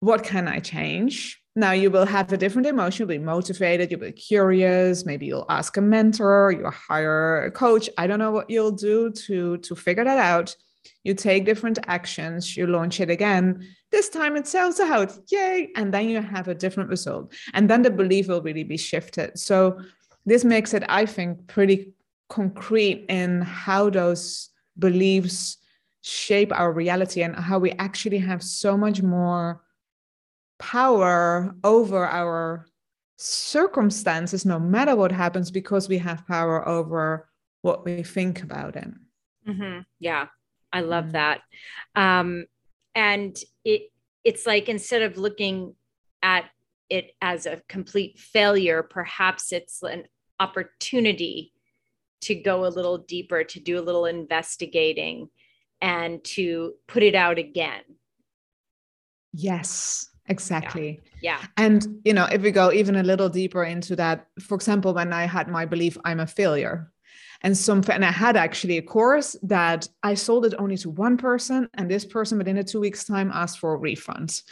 What 0.00 0.22
can 0.22 0.48
I 0.48 0.60
change? 0.60 1.42
Now 1.54 1.72
you 1.72 1.90
will 1.90 2.06
have 2.06 2.32
a 2.32 2.36
different 2.36 2.66
emotion. 2.66 3.02
You'll 3.02 3.18
be 3.18 3.24
motivated. 3.24 3.90
You'll 3.90 4.00
be 4.00 4.12
curious. 4.12 5.04
Maybe 5.04 5.26
you'll 5.26 5.46
ask 5.50 5.76
a 5.76 5.82
mentor. 5.82 6.54
You'll 6.56 6.70
hire 6.70 7.44
a 7.44 7.50
coach. 7.50 7.90
I 7.98 8.06
don't 8.06 8.18
know 8.18 8.30
what 8.30 8.48
you'll 8.48 8.70
do 8.70 9.10
to 9.10 9.58
to 9.58 9.74
figure 9.74 10.04
that 10.04 10.18
out. 10.18 10.56
You 11.04 11.14
take 11.14 11.44
different 11.44 11.78
actions. 11.86 12.56
You 12.56 12.66
launch 12.66 13.00
it 13.00 13.10
again. 13.10 13.68
This 13.92 14.08
time 14.08 14.36
it 14.36 14.48
sells 14.48 14.80
out. 14.80 15.16
Yay! 15.30 15.70
And 15.76 15.94
then 15.94 16.08
you 16.08 16.20
have 16.20 16.48
a 16.48 16.54
different 16.54 16.90
result. 16.90 17.32
And 17.54 17.70
then 17.70 17.82
the 17.82 17.90
belief 17.90 18.26
will 18.26 18.42
really 18.42 18.64
be 18.64 18.78
shifted. 18.78 19.38
So 19.38 19.80
this 20.26 20.44
makes 20.44 20.74
it, 20.74 20.82
I 20.88 21.06
think, 21.06 21.46
pretty 21.46 21.92
concrete 22.28 23.04
in 23.08 23.42
how 23.42 23.90
those 23.90 24.48
beliefs 24.78 25.58
shape 26.00 26.52
our 26.52 26.72
reality 26.72 27.22
and 27.22 27.36
how 27.36 27.58
we 27.58 27.72
actually 27.72 28.18
have 28.18 28.42
so 28.42 28.76
much 28.76 29.02
more 29.02 29.62
power 30.58 31.54
over 31.62 32.06
our 32.06 32.66
circumstances, 33.18 34.46
no 34.46 34.58
matter 34.58 34.96
what 34.96 35.12
happens, 35.12 35.50
because 35.50 35.88
we 35.88 35.98
have 35.98 36.26
power 36.26 36.66
over 36.66 37.28
what 37.60 37.84
we 37.84 38.02
think 38.02 38.42
about 38.42 38.76
it. 38.76 38.88
Mm-hmm. 39.46 39.80
Yeah, 40.00 40.26
I 40.72 40.80
love 40.80 41.06
mm. 41.06 41.12
that. 41.12 41.42
Um, 41.94 42.46
and 42.94 43.36
it 43.64 43.90
it's 44.24 44.46
like 44.46 44.68
instead 44.68 45.02
of 45.02 45.16
looking 45.16 45.74
at 46.22 46.44
it 46.88 47.12
as 47.20 47.46
a 47.46 47.62
complete 47.68 48.18
failure, 48.18 48.82
perhaps 48.82 49.52
it's 49.52 49.82
an 49.82 50.04
opportunity 50.38 51.52
to 52.22 52.34
go 52.34 52.66
a 52.66 52.68
little 52.68 52.98
deeper, 52.98 53.42
to 53.42 53.60
do 53.60 53.78
a 53.78 53.82
little 53.82 54.04
investigating, 54.04 55.28
and 55.80 56.22
to 56.22 56.74
put 56.86 57.02
it 57.02 57.14
out 57.14 57.38
again. 57.38 57.82
Yes. 59.32 60.08
Exactly. 60.28 61.00
Yeah. 61.20 61.38
yeah. 61.40 61.46
And, 61.56 62.00
you 62.04 62.12
know, 62.12 62.26
if 62.26 62.42
we 62.42 62.52
go 62.52 62.70
even 62.72 62.96
a 62.96 63.02
little 63.02 63.28
deeper 63.28 63.64
into 63.64 63.96
that, 63.96 64.28
for 64.38 64.54
example, 64.54 64.94
when 64.94 65.12
I 65.12 65.24
had 65.24 65.48
my 65.48 65.66
belief 65.66 65.98
I'm 66.04 66.20
a 66.20 66.26
failure, 66.26 66.91
and 67.42 67.56
some 67.56 67.82
and 67.88 68.04
i 68.04 68.10
had 68.10 68.36
actually 68.36 68.78
a 68.78 68.82
course 68.82 69.36
that 69.42 69.88
i 70.02 70.14
sold 70.14 70.46
it 70.46 70.54
only 70.58 70.76
to 70.76 70.90
one 70.90 71.16
person 71.16 71.68
and 71.74 71.90
this 71.90 72.04
person 72.04 72.38
within 72.38 72.58
a 72.58 72.64
two 72.64 72.80
weeks 72.80 73.04
time 73.04 73.30
asked 73.32 73.58
for 73.58 73.74
a 73.74 73.76
refund. 73.76 74.42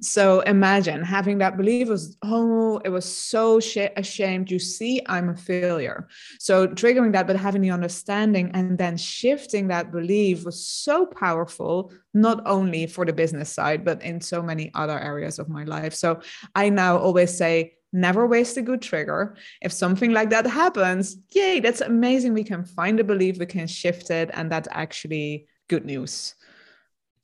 So 0.00 0.40
imagine 0.40 1.02
having 1.02 1.38
that 1.38 1.56
belief 1.56 1.88
was 1.88 2.16
oh 2.22 2.78
it 2.84 2.88
was 2.88 3.04
so 3.04 3.60
sh- 3.60 3.94
ashamed 3.96 4.50
you 4.50 4.58
see 4.58 5.00
i'm 5.06 5.28
a 5.30 5.36
failure. 5.36 6.08
So 6.38 6.66
triggering 6.66 7.12
that 7.12 7.26
but 7.26 7.36
having 7.36 7.62
the 7.62 7.70
understanding 7.70 8.50
and 8.54 8.78
then 8.78 8.96
shifting 8.96 9.68
that 9.68 9.92
belief 9.92 10.44
was 10.44 10.64
so 10.66 11.06
powerful 11.06 11.92
not 12.14 12.42
only 12.46 12.86
for 12.86 13.04
the 13.04 13.12
business 13.12 13.50
side 13.50 13.84
but 13.84 14.02
in 14.02 14.20
so 14.20 14.42
many 14.42 14.70
other 14.74 14.98
areas 14.98 15.38
of 15.38 15.48
my 15.48 15.64
life. 15.64 15.94
So 15.94 16.20
i 16.54 16.68
now 16.68 16.98
always 16.98 17.36
say 17.36 17.74
never 17.92 18.26
waste 18.26 18.56
a 18.56 18.62
good 18.62 18.82
trigger. 18.82 19.36
If 19.60 19.72
something 19.72 20.12
like 20.12 20.30
that 20.30 20.46
happens, 20.46 21.16
yay, 21.30 21.60
that's 21.60 21.80
amazing. 21.80 22.32
We 22.32 22.44
can 22.44 22.64
find 22.64 22.98
a 23.00 23.04
belief, 23.04 23.38
we 23.38 23.46
can 23.46 23.66
shift 23.66 24.10
it, 24.10 24.30
and 24.32 24.50
that's 24.50 24.68
actually 24.70 25.46
good 25.68 25.84
news. 25.84 26.34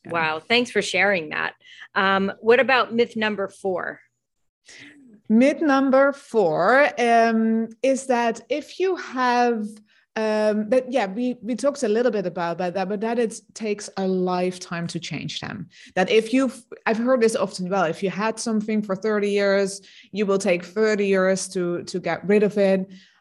Yeah. 0.05 0.13
Wow. 0.13 0.41
Thanks 0.41 0.71
for 0.71 0.83
sharing 0.83 1.31
that. 1.31 1.55
Um, 1.95 2.33
what 2.41 2.61
about 2.61 2.95
myth 2.95 3.17
number 3.17 3.49
four? 3.49 4.01
Myth 5.29 5.61
number 5.61 6.13
four 6.13 6.89
um, 6.99 7.69
is 7.83 8.07
that 8.07 8.41
if 8.49 8.81
you 8.81 8.97
have 8.97 9.67
um, 10.19 10.69
but 10.69 10.91
yeah, 10.91 11.07
we 11.07 11.37
we 11.47 11.55
talked 11.55 11.83
a 11.85 11.89
little 11.97 12.11
bit 12.11 12.27
about 12.27 12.59
that, 12.59 12.89
but 12.89 13.01
that 13.01 13.19
it 13.19 13.41
takes 13.55 13.89
a 13.97 14.07
lifetime 14.07 14.87
to 14.89 14.99
change 14.99 15.39
them. 15.41 15.69
That 15.95 16.11
if 16.11 16.33
you've, 16.35 16.57
I've 16.87 17.05
heard 17.07 17.21
this 17.21 17.37
often. 17.37 17.69
Well, 17.71 17.85
if 17.85 18.03
you 18.03 18.11
had 18.11 18.39
something 18.41 18.83
for 18.83 18.97
thirty 18.97 19.31
years, 19.31 19.81
you 20.11 20.27
will 20.27 20.39
take 20.39 20.65
thirty 20.65 21.07
years 21.07 21.49
to 21.49 21.85
to 21.85 22.01
get 22.01 22.27
rid 22.27 22.43
of 22.43 22.59
it. 22.59 22.81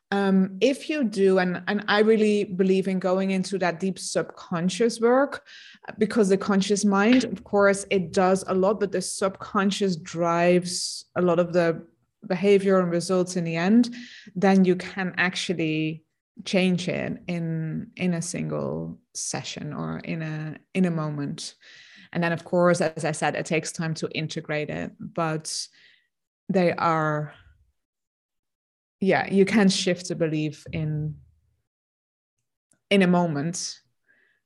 Um, 0.10 0.58
if 0.62 0.90
you 0.90 1.04
do, 1.04 1.38
and 1.38 1.62
and 1.68 1.84
I 1.88 2.00
really 2.00 2.46
believe 2.46 2.88
in 2.88 3.00
going 3.00 3.32
into 3.32 3.60
that 3.60 3.80
deep 3.80 4.00
subconscious 4.00 5.00
work, 5.00 5.46
because 5.98 6.30
the 6.30 6.38
conscious 6.38 6.84
mind, 6.84 7.26
of 7.26 7.44
course, 7.44 7.86
it 7.92 8.12
does 8.12 8.44
a 8.48 8.54
lot, 8.54 8.80
but 8.80 8.92
the 8.92 9.02
subconscious 9.02 9.98
drives 9.98 11.06
a 11.16 11.22
lot 11.22 11.40
of 11.40 11.54
the 11.54 11.86
behavior 12.26 12.80
and 12.80 12.90
results 12.90 13.36
in 13.36 13.44
the 13.44 13.56
end. 13.56 13.94
Then 14.36 14.66
you 14.66 14.76
can 14.76 15.14
actually 15.18 16.04
change 16.45 16.88
it 16.88 17.17
in 17.28 17.91
in 17.95 18.13
a 18.13 18.21
single 18.21 19.00
session 19.13 19.73
or 19.73 20.00
in 20.00 20.21
a 20.21 20.58
in 20.73 20.86
a 20.86 20.91
moment. 20.91 21.56
And 22.13 22.23
then 22.23 22.32
of 22.32 22.45
course 22.45 22.80
as 22.80 23.04
i 23.04 23.12
said 23.12 23.36
it 23.36 23.45
takes 23.45 23.71
time 23.71 23.93
to 23.95 24.10
integrate 24.15 24.69
it 24.69 24.91
but 24.97 25.54
they 26.47 26.71
are 26.71 27.34
yeah 29.02 29.28
you 29.32 29.43
can 29.43 29.67
shift 29.67 30.10
a 30.10 30.15
belief 30.15 30.65
in 30.71 31.15
in 32.89 33.02
a 33.02 33.08
moment 33.08 33.82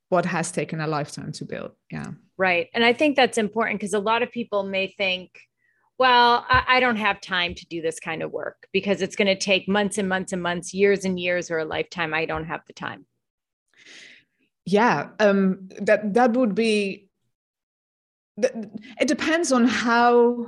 what 0.09 0.25
has 0.25 0.51
taken 0.51 0.81
a 0.81 0.87
lifetime 0.87 1.31
to 1.31 1.45
build. 1.45 1.71
Yeah. 1.89 2.11
Right. 2.37 2.67
And 2.73 2.83
i 2.83 2.93
think 2.93 3.15
that's 3.15 3.37
important 3.37 3.79
because 3.79 3.93
a 3.93 3.99
lot 3.99 4.23
of 4.23 4.31
people 4.31 4.63
may 4.63 4.87
think 4.87 5.29
well, 6.01 6.47
I, 6.49 6.63
I, 6.67 6.79
don't 6.79 6.95
have 6.95 7.21
time 7.21 7.53
to 7.53 7.65
do 7.67 7.79
this 7.79 7.99
kind 7.99 8.23
of 8.23 8.31
work 8.31 8.67
because 8.73 9.03
it's 9.03 9.15
going 9.15 9.27
to 9.27 9.35
take 9.35 9.67
months 9.67 9.99
and 9.99 10.09
months 10.09 10.33
and 10.33 10.41
months, 10.41 10.73
years 10.73 11.05
and 11.05 11.19
years, 11.19 11.51
or 11.51 11.59
a 11.59 11.63
lifetime. 11.63 12.11
I 12.11 12.25
don't 12.25 12.45
have 12.45 12.61
the 12.65 12.73
time. 12.73 13.05
Yeah, 14.65 15.09
um, 15.19 15.69
that 15.79 16.15
that 16.15 16.33
would 16.33 16.55
be. 16.55 17.07
It 18.35 19.07
depends 19.07 19.51
on 19.51 19.67
how. 19.67 20.47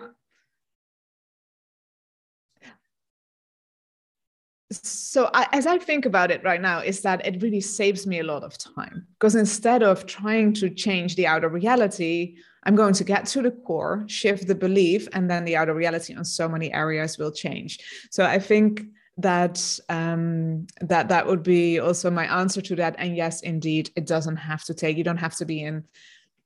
So 4.72 5.30
I, 5.36 5.48
as 5.52 5.68
I 5.68 5.78
think 5.78 6.08
about 6.08 6.32
it 6.32 6.44
right 6.44 6.62
now, 6.62 6.80
is 6.80 7.02
that 7.02 7.24
it 7.28 7.44
really 7.44 7.62
saves 7.62 8.08
me 8.08 8.22
a 8.22 8.24
lot 8.24 8.42
of 8.42 8.58
time 8.58 9.06
because 9.20 9.36
instead 9.36 9.84
of 9.84 10.08
trying 10.08 10.54
to 10.54 10.72
change 10.72 11.16
the 11.16 11.28
outer 11.28 11.50
reality, 11.50 12.38
I'm 12.66 12.76
going 12.76 12.94
to 12.94 13.04
get 13.04 13.26
to 13.28 13.42
the 13.42 13.52
core, 13.52 14.06
shift 14.08 14.48
the 14.48 14.56
belief, 14.56 15.08
and 15.14 15.30
then 15.30 15.46
the 15.46 15.56
outer 15.56 15.74
reality 15.74 16.16
on 16.16 16.26
so 16.26 16.48
many 16.48 16.72
areas 16.74 17.18
will 17.18 17.32
change. 17.32 17.80
So 18.12 18.24
I 18.24 18.40
think 18.40 18.84
that 19.18 19.80
um, 19.90 20.66
that 20.82 21.10
that 21.10 21.28
would 21.28 21.44
be 21.44 21.80
also 21.80 22.10
my 22.10 22.26
answer 22.26 22.62
to 22.62 22.76
that. 22.78 22.96
And 22.98 23.16
yes, 23.16 23.42
indeed, 23.42 23.92
it 23.96 24.08
doesn't 24.08 24.38
have 24.38 24.64
to 24.66 24.74
take. 24.74 24.98
You 24.98 25.04
don't 25.04 25.18
have 25.18 25.36
to 25.36 25.46
be 25.46 25.64
in 25.64 25.84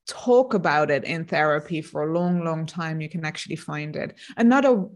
talk 0.06 0.54
about 0.54 0.90
it 0.90 1.04
in 1.04 1.24
therapy 1.24 1.82
for 1.82 2.02
a 2.02 2.12
long, 2.12 2.44
long 2.44 2.66
time. 2.66 3.00
You 3.00 3.08
can 3.08 3.24
actually 3.24 3.56
find 3.56 3.94
it. 3.94 4.16
Another 4.36 4.86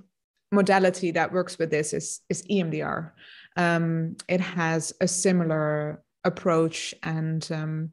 modality 0.50 1.10
that 1.12 1.32
works 1.32 1.58
with 1.58 1.70
this 1.70 1.92
is 1.92 2.20
is 2.28 2.42
EMDR. 2.50 3.12
Um, 3.56 4.16
it 4.28 4.40
has 4.40 4.92
a 5.00 5.08
similar 5.08 6.02
approach 6.24 6.94
and 7.02 7.46
um, 7.52 7.90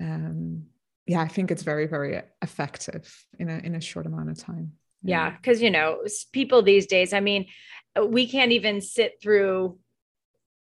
um, 0.00 0.64
yeah, 1.06 1.20
I 1.20 1.28
think 1.28 1.50
it's 1.50 1.62
very, 1.62 1.86
very 1.86 2.20
effective 2.42 3.26
in 3.38 3.48
a 3.48 3.58
in 3.58 3.74
a 3.74 3.80
short 3.80 4.06
amount 4.06 4.30
of 4.30 4.38
time. 4.38 4.72
Yeah, 5.02 5.30
because 5.30 5.62
you 5.62 5.70
know, 5.70 6.02
people 6.32 6.62
these 6.62 6.86
days, 6.86 7.12
I 7.12 7.20
mean, 7.20 7.46
uh, 7.98 8.04
we 8.04 8.26
can't 8.26 8.52
even 8.52 8.80
sit 8.80 9.14
through 9.22 9.78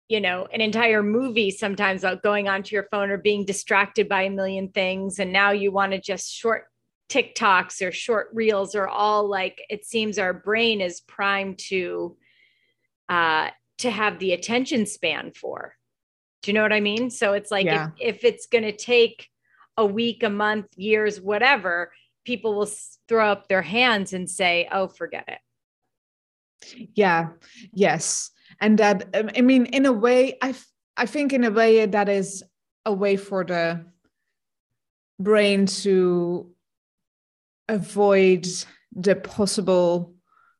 you 0.09 0.21
know 0.21 0.47
an 0.53 0.61
entire 0.61 1.03
movie 1.03 1.51
sometimes 1.51 2.05
about 2.05 2.23
going 2.23 2.49
onto 2.49 2.75
your 2.75 2.87
phone 2.91 3.11
or 3.11 3.17
being 3.17 3.45
distracted 3.45 4.09
by 4.09 4.23
a 4.23 4.31
million 4.31 4.69
things 4.69 5.19
and 5.19 5.33
now 5.33 5.51
you 5.51 5.73
want 5.73 5.93
to 5.93 6.01
just 6.01 6.31
short 6.31 6.65
tiktoks 7.09 7.81
or 7.81 7.91
short 7.91 8.29
reels 8.33 8.75
are 8.75 8.89
all 8.89 9.29
like 9.29 9.63
it 9.71 9.85
seems 9.85 10.19
our 10.19 10.35
brain 10.35 10.81
is 10.81 11.01
primed 11.01 11.59
to 11.59 12.17
uh 13.09 13.49
to 13.79 13.91
have 13.91 14.19
the 14.19 14.33
attention 14.33 14.85
span 14.85 15.33
for 15.33 15.75
do 16.43 16.51
you 16.51 16.55
know 16.55 16.63
what 16.63 16.73
i 16.73 16.81
mean 16.81 17.09
so 17.09 17.33
it's 17.33 17.51
like 17.51 17.65
yeah. 17.65 17.89
if, 17.99 18.17
if 18.17 18.25
it's 18.25 18.47
going 18.47 18.65
to 18.65 18.77
take 18.77 19.29
a 19.77 19.85
week, 19.85 20.23
a 20.23 20.31
month, 20.31 20.67
years, 20.77 21.21
whatever, 21.21 21.93
people 22.25 22.55
will 22.55 22.71
throw 23.09 23.31
up 23.31 23.49
their 23.49 23.63
hands 23.63 24.13
and 24.13 24.29
say, 24.29 24.69
oh, 24.73 24.89
forget 24.89 25.25
it. 25.29 26.89
Yeah, 26.95 27.31
yes. 27.73 28.31
And 28.61 28.79
that, 28.79 29.15
um, 29.15 29.31
I 29.37 29.41
mean, 29.41 29.67
in 29.67 29.87
a 29.87 29.93
way, 29.93 30.39
I, 30.41 30.55
I 30.97 31.07
think 31.07 31.33
in 31.33 31.45
a 31.45 31.51
way 31.51 31.85
that 31.85 32.09
is 32.09 32.43
a 32.87 32.93
way 32.93 33.17
for 33.17 33.45
the 33.45 33.85
brain 35.19 35.67
to 35.67 36.51
avoid 37.69 38.47
the 38.93 39.17
possible 39.17 40.14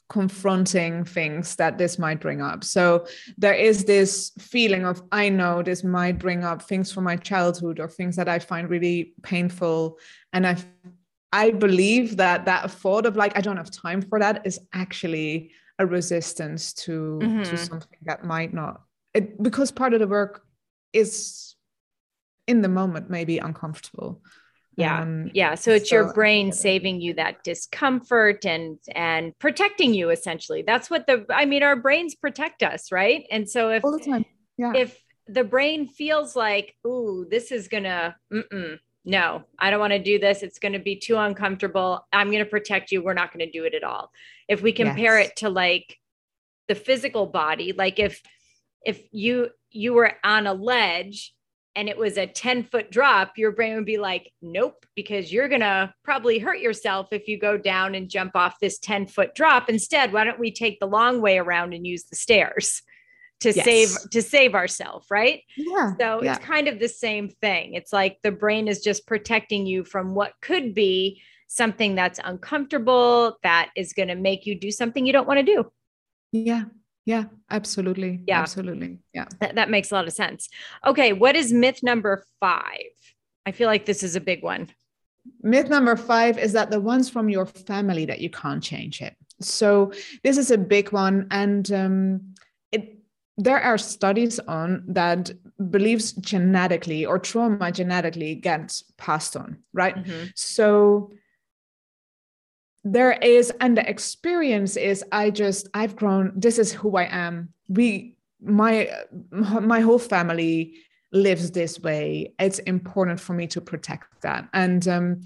confronting 0.09 1.05
things 1.05 1.57
that 1.57 1.79
this 1.79 1.99
might 1.99 2.21
bring 2.21 2.41
up. 2.43 2.63
So 2.63 3.07
there 3.39 3.55
is 3.55 3.85
this 3.85 4.33
feeling 4.39 4.85
of, 4.85 5.03
I 5.11 5.29
know 5.29 5.63
this 5.63 5.83
might 5.83 6.19
bring 6.19 6.45
up 6.45 6.63
things 6.63 6.93
from 6.93 7.05
my 7.05 7.17
childhood 7.17 7.81
or 7.81 7.89
things 7.89 8.17
that 8.17 8.29
I 8.29 8.39
find 8.39 8.69
really 8.69 9.15
painful. 9.23 9.99
And 10.33 10.47
I 10.47 10.57
I 11.33 11.51
believe 11.51 12.19
that 12.19 12.45
that 12.45 12.71
thought 12.71 13.07
of 13.07 13.17
like 13.17 13.37
I 13.37 13.41
don't 13.41 13.57
have 13.57 13.71
time 13.71 14.03
for 14.03 14.21
that 14.21 14.47
is 14.47 14.61
actually 14.73 15.51
a 15.81 15.85
resistance 15.85 16.73
to 16.85 17.19
mm-hmm. 17.21 17.43
to 17.43 17.57
something 17.57 17.99
that 18.03 18.25
might 18.25 18.55
not 18.55 18.83
it, 19.15 19.43
because 19.43 19.73
part 19.73 19.95
of 19.95 20.01
the 20.01 20.07
work 20.07 20.45
is 20.93 21.57
in 22.47 22.63
the 22.63 22.69
moment 22.69 23.11
maybe 23.11 23.39
uncomfortable 23.39 24.23
yeah. 24.77 25.03
Um, 25.03 25.31
yeah. 25.35 25.55
So 25.55 25.73
it's 25.73 25.91
so, 25.91 25.97
your 25.97 26.13
brain 26.13 26.53
saving 26.53 27.01
you 27.01 27.15
that 27.15 27.43
discomfort 27.45 28.45
and 28.45 28.79
and 28.95 29.39
protecting 29.39 29.95
you 29.95 30.11
essentially. 30.11 30.63
That's 30.63 30.91
what 30.91 31.07
the 31.07 31.25
i 31.31 31.45
mean 31.45 31.63
our 31.63 31.77
brains 31.77 32.15
protect 32.15 32.63
us 32.63 32.91
right? 32.93 33.27
And 33.31 33.49
so 33.49 33.71
if 33.71 33.85
all 33.85 33.93
the 33.93 34.05
time. 34.05 34.25
Yeah. 34.57 34.73
if 34.75 35.01
the 35.27 35.45
brain 35.45 35.89
feels 35.89 36.37
like 36.37 36.77
ooh 36.87 37.27
this 37.29 37.51
is 37.51 37.69
gonna 37.69 38.15
no 39.05 39.43
i 39.59 39.71
don't 39.71 39.81
want 39.81 39.93
to 39.93 40.03
do 40.03 40.19
this. 40.19 40.43
It's 40.43 40.59
going 40.59 40.75
to 40.75 40.79
be 40.79 40.97
too 40.97 41.17
uncomfortable. 41.17 42.07
I'm 42.13 42.31
going 42.31 42.45
to 42.45 42.51
protect 42.51 42.93
you. 42.93 43.03
We're 43.03 43.15
not 43.15 43.33
going 43.33 43.47
to 43.47 43.51
do 43.51 43.65
it 43.65 43.75
at 43.75 43.85
all. 43.85 44.11
If 44.49 44.63
we 44.63 44.73
compare 44.73 45.19
yes. 45.19 45.31
it 45.31 45.37
to 45.37 45.49
like 45.51 45.99
the 46.69 46.75
physical 46.75 47.27
body 47.27 47.73
like 47.73 47.99
if 47.99 48.23
if 48.85 49.03
you 49.13 49.51
you 49.71 49.93
were 49.93 50.13
on 50.23 50.47
a 50.47 50.55
ledge 50.55 51.35
and 51.77 51.89
it 51.89 51.97
was 51.97 52.17
a 52.17 52.27
10 52.27 52.65
foot 52.65 52.91
drop, 52.91 53.33
your 53.37 53.53
brain 53.53 53.75
would 53.77 53.85
be 53.85 53.99
like, 53.99 54.31
nope, 54.41 54.87
because 54.95 55.33
you're 55.33 55.49
going 55.49 55.61
to 55.61 55.93
probably 56.05 56.39
hurt 56.39 56.61
yourself 56.61 57.09
if 57.11 57.27
you 57.27 57.39
go 57.39 57.59
down 57.59 57.95
and 57.95 58.09
jump 58.09 58.37
off 58.37 58.61
this 58.61 58.79
10 58.79 59.09
foot 59.09 59.35
drop. 59.35 59.69
Instead, 59.69 60.13
why 60.13 60.25
don't 60.25 60.39
we 60.39 60.53
take 60.53 60.79
the 60.79 60.87
long 60.87 61.21
way 61.21 61.39
around 61.39 61.75
and 61.75 61.87
use 61.87 62.05
the 62.05 62.17
stairs? 62.17 62.83
to 63.41 63.53
yes. 63.53 63.65
save 63.65 64.11
to 64.11 64.23
save 64.23 64.55
ourselves 64.55 65.07
right 65.11 65.43
yeah 65.57 65.93
so 66.01 66.23
yeah. 66.23 66.35
it's 66.35 66.45
kind 66.45 66.69
of 66.69 66.79
the 66.79 66.89
same 66.89 67.29
thing 67.29 67.75
it's 67.75 67.93
like 67.93 68.17
the 68.23 68.31
brain 68.31 68.69
is 68.69 68.81
just 68.81 69.07
protecting 69.07 69.67
you 69.67 69.85
from 69.85 70.15
what 70.15 70.33
could 70.41 70.73
be 70.73 71.21
something 71.49 71.95
that's 71.95 72.21
uncomfortable 72.25 73.37
that 73.43 73.71
is 73.77 73.93
going 73.93 74.09
to 74.09 74.15
make 74.15 74.47
you 74.47 74.59
do 74.59 74.71
something 74.71 75.05
you 75.05 75.13
don't 75.13 75.27
want 75.27 75.39
to 75.39 75.45
do 75.45 75.71
yeah 76.33 76.65
yeah, 77.05 77.25
absolutely. 77.51 78.21
Yeah. 78.27 78.41
Absolutely. 78.41 78.99
Yeah. 79.13 79.27
That, 79.41 79.57
that 79.57 79.71
makes 79.71 79.91
a 79.91 79.95
lot 79.95 80.07
of 80.07 80.13
sense. 80.13 80.49
Okay. 80.87 81.13
What 81.13 81.37
is 81.37 81.53
myth 81.53 81.83
number 81.83 82.25
five? 82.41 82.93
I 83.47 83.53
feel 83.53 83.67
like 83.67 83.85
this 83.85 84.03
is 84.03 84.17
a 84.17 84.21
big 84.21 84.43
one. 84.43 84.71
Myth 85.43 85.69
number 85.69 85.97
five 85.97 86.39
is 86.39 86.53
that 86.53 86.71
the 86.71 86.81
ones 86.81 87.11
from 87.11 87.29
your 87.29 87.47
family 87.47 88.07
that 88.07 88.21
you 88.21 88.31
can't 88.31 88.63
change 88.63 89.03
it. 89.03 89.15
So 89.41 89.93
this 90.23 90.39
is 90.39 90.51
a 90.51 90.59
big 90.59 90.93
one. 90.93 91.27
And 91.31 91.71
um, 91.73 92.35
it 92.73 92.99
there 93.37 93.61
are 93.61 93.77
studies 93.77 94.39
on 94.41 94.85
that 94.89 95.31
beliefs 95.71 96.13
genetically 96.13 97.05
or 97.05 97.19
trauma 97.19 97.71
genetically 97.71 98.35
gets 98.35 98.85
passed 98.97 99.37
on, 99.37 99.59
right? 99.73 99.97
Mm-hmm. 99.97 100.27
So 100.35 101.11
there 102.85 103.13
is 103.13 103.51
and 103.61 103.77
the 103.77 103.89
experience 103.89 104.77
is 104.77 105.03
i 105.11 105.31
just 105.31 105.69
i've 105.73 105.97
grown 105.97 106.33
this 106.37 106.59
is 106.59 106.73
who 106.73 106.97
i 106.97 107.09
am. 107.11 107.49
We 107.69 108.17
my 108.43 108.91
my 109.23 109.81
whole 109.81 109.99
family 109.99 110.75
lives 111.13 111.53
this 111.53 111.81
way. 111.81 112.35
It's 112.39 112.59
important 112.61 113.21
for 113.21 113.33
me 113.33 113.47
to 113.47 113.61
protect 113.61 114.21
that. 114.23 114.49
And 114.53 114.87
um, 114.87 115.21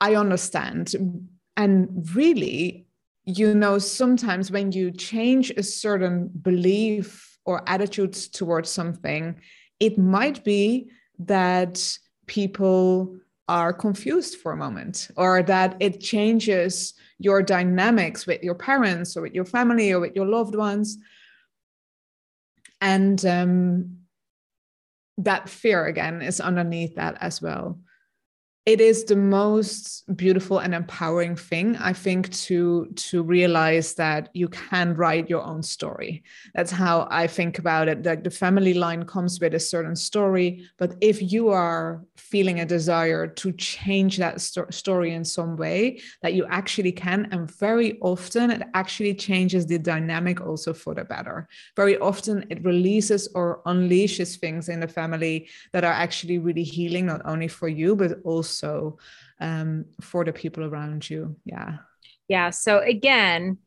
i 0.00 0.14
understand. 0.14 0.94
And 1.56 2.08
really 2.14 2.86
you 3.24 3.54
know 3.54 3.78
sometimes 3.78 4.50
when 4.50 4.72
you 4.72 4.90
change 4.90 5.50
a 5.52 5.62
certain 5.62 6.28
belief 6.42 7.38
or 7.46 7.66
attitudes 7.66 8.28
towards 8.28 8.68
something 8.70 9.40
it 9.80 9.96
might 9.96 10.44
be 10.44 10.90
that 11.18 11.98
people 12.26 13.16
are 13.48 13.72
confused 13.72 14.38
for 14.38 14.52
a 14.52 14.56
moment 14.56 15.08
or 15.16 15.42
that 15.42 15.76
it 15.80 16.00
changes 16.00 16.94
your 17.18 17.42
dynamics 17.42 18.26
with 18.26 18.42
your 18.42 18.54
parents 18.54 19.16
or 19.16 19.22
with 19.22 19.34
your 19.34 19.44
family 19.44 19.92
or 19.92 20.00
with 20.00 20.16
your 20.16 20.26
loved 20.26 20.54
ones. 20.54 20.96
And 22.80 23.24
um, 23.26 23.98
that 25.18 25.48
fear 25.48 25.86
again 25.86 26.22
is 26.22 26.40
underneath 26.40 26.96
that 26.96 27.18
as 27.20 27.40
well 27.40 27.78
it 28.66 28.80
is 28.80 29.04
the 29.04 29.16
most 29.16 30.04
beautiful 30.16 30.58
and 30.58 30.74
empowering 30.74 31.36
thing 31.36 31.76
i 31.76 31.92
think 31.92 32.32
to 32.32 32.86
to 32.96 33.22
realize 33.22 33.94
that 33.94 34.30
you 34.32 34.48
can 34.48 34.94
write 34.94 35.28
your 35.28 35.42
own 35.42 35.62
story. 35.62 36.22
That's 36.54 36.70
how 36.70 37.06
i 37.10 37.26
think 37.26 37.58
about 37.58 37.88
it 37.88 38.04
like 38.04 38.24
the 38.24 38.30
family 38.30 38.74
line 38.74 39.04
comes 39.04 39.38
with 39.40 39.54
a 39.54 39.60
certain 39.60 39.96
story 39.96 40.66
but 40.78 40.94
if 41.00 41.20
you 41.32 41.50
are 41.50 42.04
feeling 42.16 42.60
a 42.60 42.66
desire 42.66 43.26
to 43.26 43.52
change 43.52 44.16
that 44.16 44.40
sto- 44.40 44.70
story 44.70 45.12
in 45.12 45.24
some 45.24 45.56
way 45.56 46.00
that 46.22 46.34
you 46.34 46.46
actually 46.48 46.92
can 46.92 47.28
and 47.32 47.50
very 47.58 47.98
often 48.00 48.50
it 48.50 48.62
actually 48.74 49.14
changes 49.14 49.66
the 49.66 49.78
dynamic 49.78 50.40
also 50.40 50.72
for 50.72 50.94
the 50.94 51.04
better. 51.04 51.46
Very 51.76 51.98
often 51.98 52.44
it 52.50 52.64
releases 52.64 53.28
or 53.34 53.60
unleashes 53.66 54.36
things 54.36 54.68
in 54.68 54.80
the 54.80 54.88
family 54.88 55.48
that 55.72 55.84
are 55.84 55.92
actually 55.92 56.38
really 56.38 56.62
healing 56.62 57.06
not 57.06 57.20
only 57.24 57.48
for 57.48 57.68
you 57.68 57.94
but 57.94 58.18
also 58.24 58.53
also 58.62 58.98
um, 59.40 59.86
for 60.00 60.24
the 60.24 60.32
people 60.32 60.64
around 60.64 61.08
you. 61.08 61.36
Yeah. 61.44 61.78
Yeah. 62.28 62.50
So 62.50 62.78
again, 62.78 63.58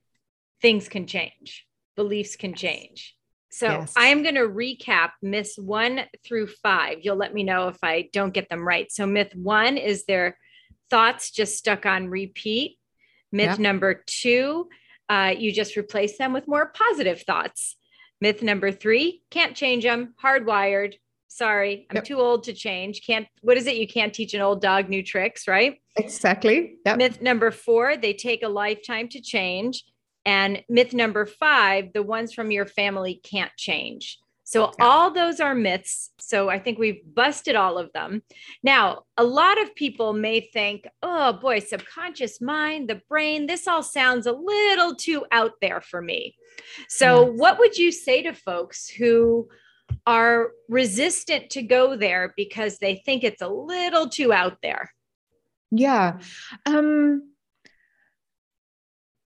things 0.62 0.88
can 0.90 1.08
change, 1.08 1.66
beliefs 1.96 2.36
can 2.36 2.54
change. 2.54 3.16
So 3.50 3.68
yes. 3.68 3.94
I 3.96 4.08
am 4.08 4.24
going 4.24 4.36
to 4.36 4.42
recap 4.42 5.12
myths 5.22 5.58
one 5.58 6.02
through 6.24 6.48
five. 6.48 7.00
You'll 7.02 7.16
let 7.16 7.34
me 7.34 7.44
know 7.44 7.70
if 7.70 7.78
I 7.82 8.10
don't 8.12 8.34
get 8.34 8.50
them 8.50 8.68
right. 8.68 8.92
So, 8.92 9.08
myth 9.08 9.34
one 9.36 9.78
is 9.78 10.06
their 10.06 10.38
thoughts 10.90 11.32
just 11.32 11.58
stuck 11.58 11.86
on 11.86 12.10
repeat. 12.10 12.78
Myth 13.32 13.52
yep. 13.52 13.60
number 13.60 14.04
two, 14.06 14.68
uh, 15.10 15.34
you 15.38 15.52
just 15.52 15.78
replace 15.78 16.18
them 16.18 16.34
with 16.34 16.48
more 16.48 16.68
positive 16.68 17.22
thoughts. 17.22 17.78
Myth 18.20 18.44
number 18.44 18.72
three, 18.72 19.24
can't 19.32 19.56
change 19.56 19.84
them, 19.84 20.14
hardwired. 20.22 20.96
Sorry, 21.28 21.86
I'm 21.90 21.96
yep. 21.96 22.06
too 22.06 22.20
old 22.20 22.44
to 22.46 22.54
change. 22.54 23.06
Can't, 23.06 23.28
what 23.42 23.58
is 23.58 23.68
it? 23.68 23.76
You 23.76 23.88
can't 23.88 24.14
teach 24.14 24.34
an 24.34 24.42
old 24.42 24.62
dog 24.62 24.90
new 24.90 25.04
tricks, 25.04 25.48
right? 25.48 25.80
Exactly. 25.98 26.78
Yep. 26.86 26.98
Myth 26.98 27.22
number 27.22 27.52
four, 27.52 27.98
they 27.98 28.14
take 28.14 28.44
a 28.44 28.50
lifetime 28.50 29.10
to 29.10 29.22
change. 29.22 29.84
And 30.26 30.64
myth 30.68 30.94
number 30.94 31.26
five, 31.26 31.94
the 31.94 32.04
ones 32.04 32.34
from 32.34 32.52
your 32.52 32.66
family 32.66 33.22
can't 33.24 33.52
change. 33.58 34.20
So 34.48 34.72
all 34.80 35.12
those 35.12 35.42
are 35.42 35.54
myths. 35.54 36.12
So 36.20 36.50
I 36.50 36.58
think 36.58 36.80
we've 36.80 37.02
busted 37.14 37.58
all 37.58 37.78
of 37.78 37.92
them. 37.92 38.24
Now, 38.64 39.04
a 39.18 39.24
lot 39.26 39.62
of 39.62 39.76
people 39.76 40.14
may 40.14 40.40
think, 40.40 40.88
oh 41.04 41.34
boy, 41.34 41.60
subconscious 41.60 42.40
mind, 42.40 42.90
the 42.90 43.02
brain, 43.10 43.48
this 43.48 43.68
all 43.68 43.84
sounds 43.84 44.26
a 44.26 44.32
little 44.32 44.96
too 44.96 45.26
out 45.34 45.56
there 45.62 45.82
for 45.82 46.02
me. 46.02 46.38
So, 46.88 47.30
yes. 47.30 47.40
what 47.40 47.60
would 47.60 47.78
you 47.78 47.92
say 47.92 48.24
to 48.24 48.32
folks 48.32 48.88
who 48.88 49.50
are 50.08 50.52
resistant 50.70 51.50
to 51.52 51.62
go 51.62 51.98
there 51.98 52.34
because 52.38 52.80
they 52.80 52.96
think 53.06 53.24
it's 53.24 53.42
a 53.42 53.48
little 53.48 54.10
too 54.10 54.32
out 54.32 54.58
there. 54.64 54.90
Yeah. 55.70 56.20
Um, 56.66 57.34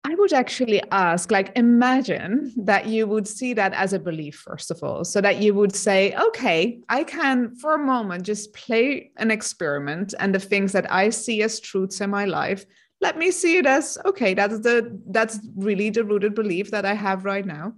I 0.03 0.15
would 0.15 0.33
actually 0.33 0.81
ask, 0.91 1.29
like, 1.29 1.51
imagine 1.55 2.51
that 2.57 2.87
you 2.87 3.05
would 3.05 3.27
see 3.27 3.53
that 3.53 3.73
as 3.73 3.93
a 3.93 3.99
belief, 3.99 4.43
first 4.43 4.71
of 4.71 4.81
all, 4.81 5.05
so 5.05 5.21
that 5.21 5.37
you 5.37 5.53
would 5.53 5.75
say, 5.75 6.15
okay, 6.15 6.81
I 6.89 7.03
can 7.03 7.55
for 7.55 7.75
a 7.75 7.85
moment 7.85 8.25
just 8.25 8.51
play 8.53 9.11
an 9.17 9.29
experiment 9.29 10.15
and 10.19 10.33
the 10.33 10.39
things 10.39 10.71
that 10.71 10.91
I 10.91 11.11
see 11.11 11.43
as 11.43 11.59
truths 11.59 12.01
in 12.01 12.09
my 12.09 12.25
life. 12.25 12.65
Let 13.01 13.19
me 13.19 13.29
see 13.29 13.57
it 13.57 13.67
as 13.67 13.99
okay, 14.05 14.33
that's 14.33 14.59
the 14.59 14.99
that's 15.09 15.39
really 15.55 15.91
the 15.91 16.03
rooted 16.03 16.33
belief 16.35 16.71
that 16.71 16.85
I 16.85 16.93
have 16.93 17.25
right 17.25 17.45
now. 17.45 17.73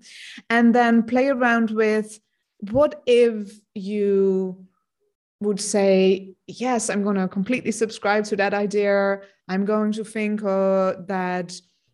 And 0.50 0.74
then 0.74 1.04
play 1.04 1.28
around 1.28 1.72
with 1.72 2.20
what 2.72 3.02
if 3.06 3.60
you 3.74 4.66
would 5.42 5.60
say, 5.60 6.34
yes, 6.48 6.90
I'm 6.90 7.04
going 7.04 7.18
to 7.18 7.28
completely 7.28 7.72
subscribe 7.72 8.24
to 8.26 8.36
that 8.38 8.54
idea. 8.54 9.22
I'm 9.48 9.66
going 9.66 9.92
to 9.94 10.04
think 10.04 10.44
uh, 10.44 10.94
that 11.08 11.54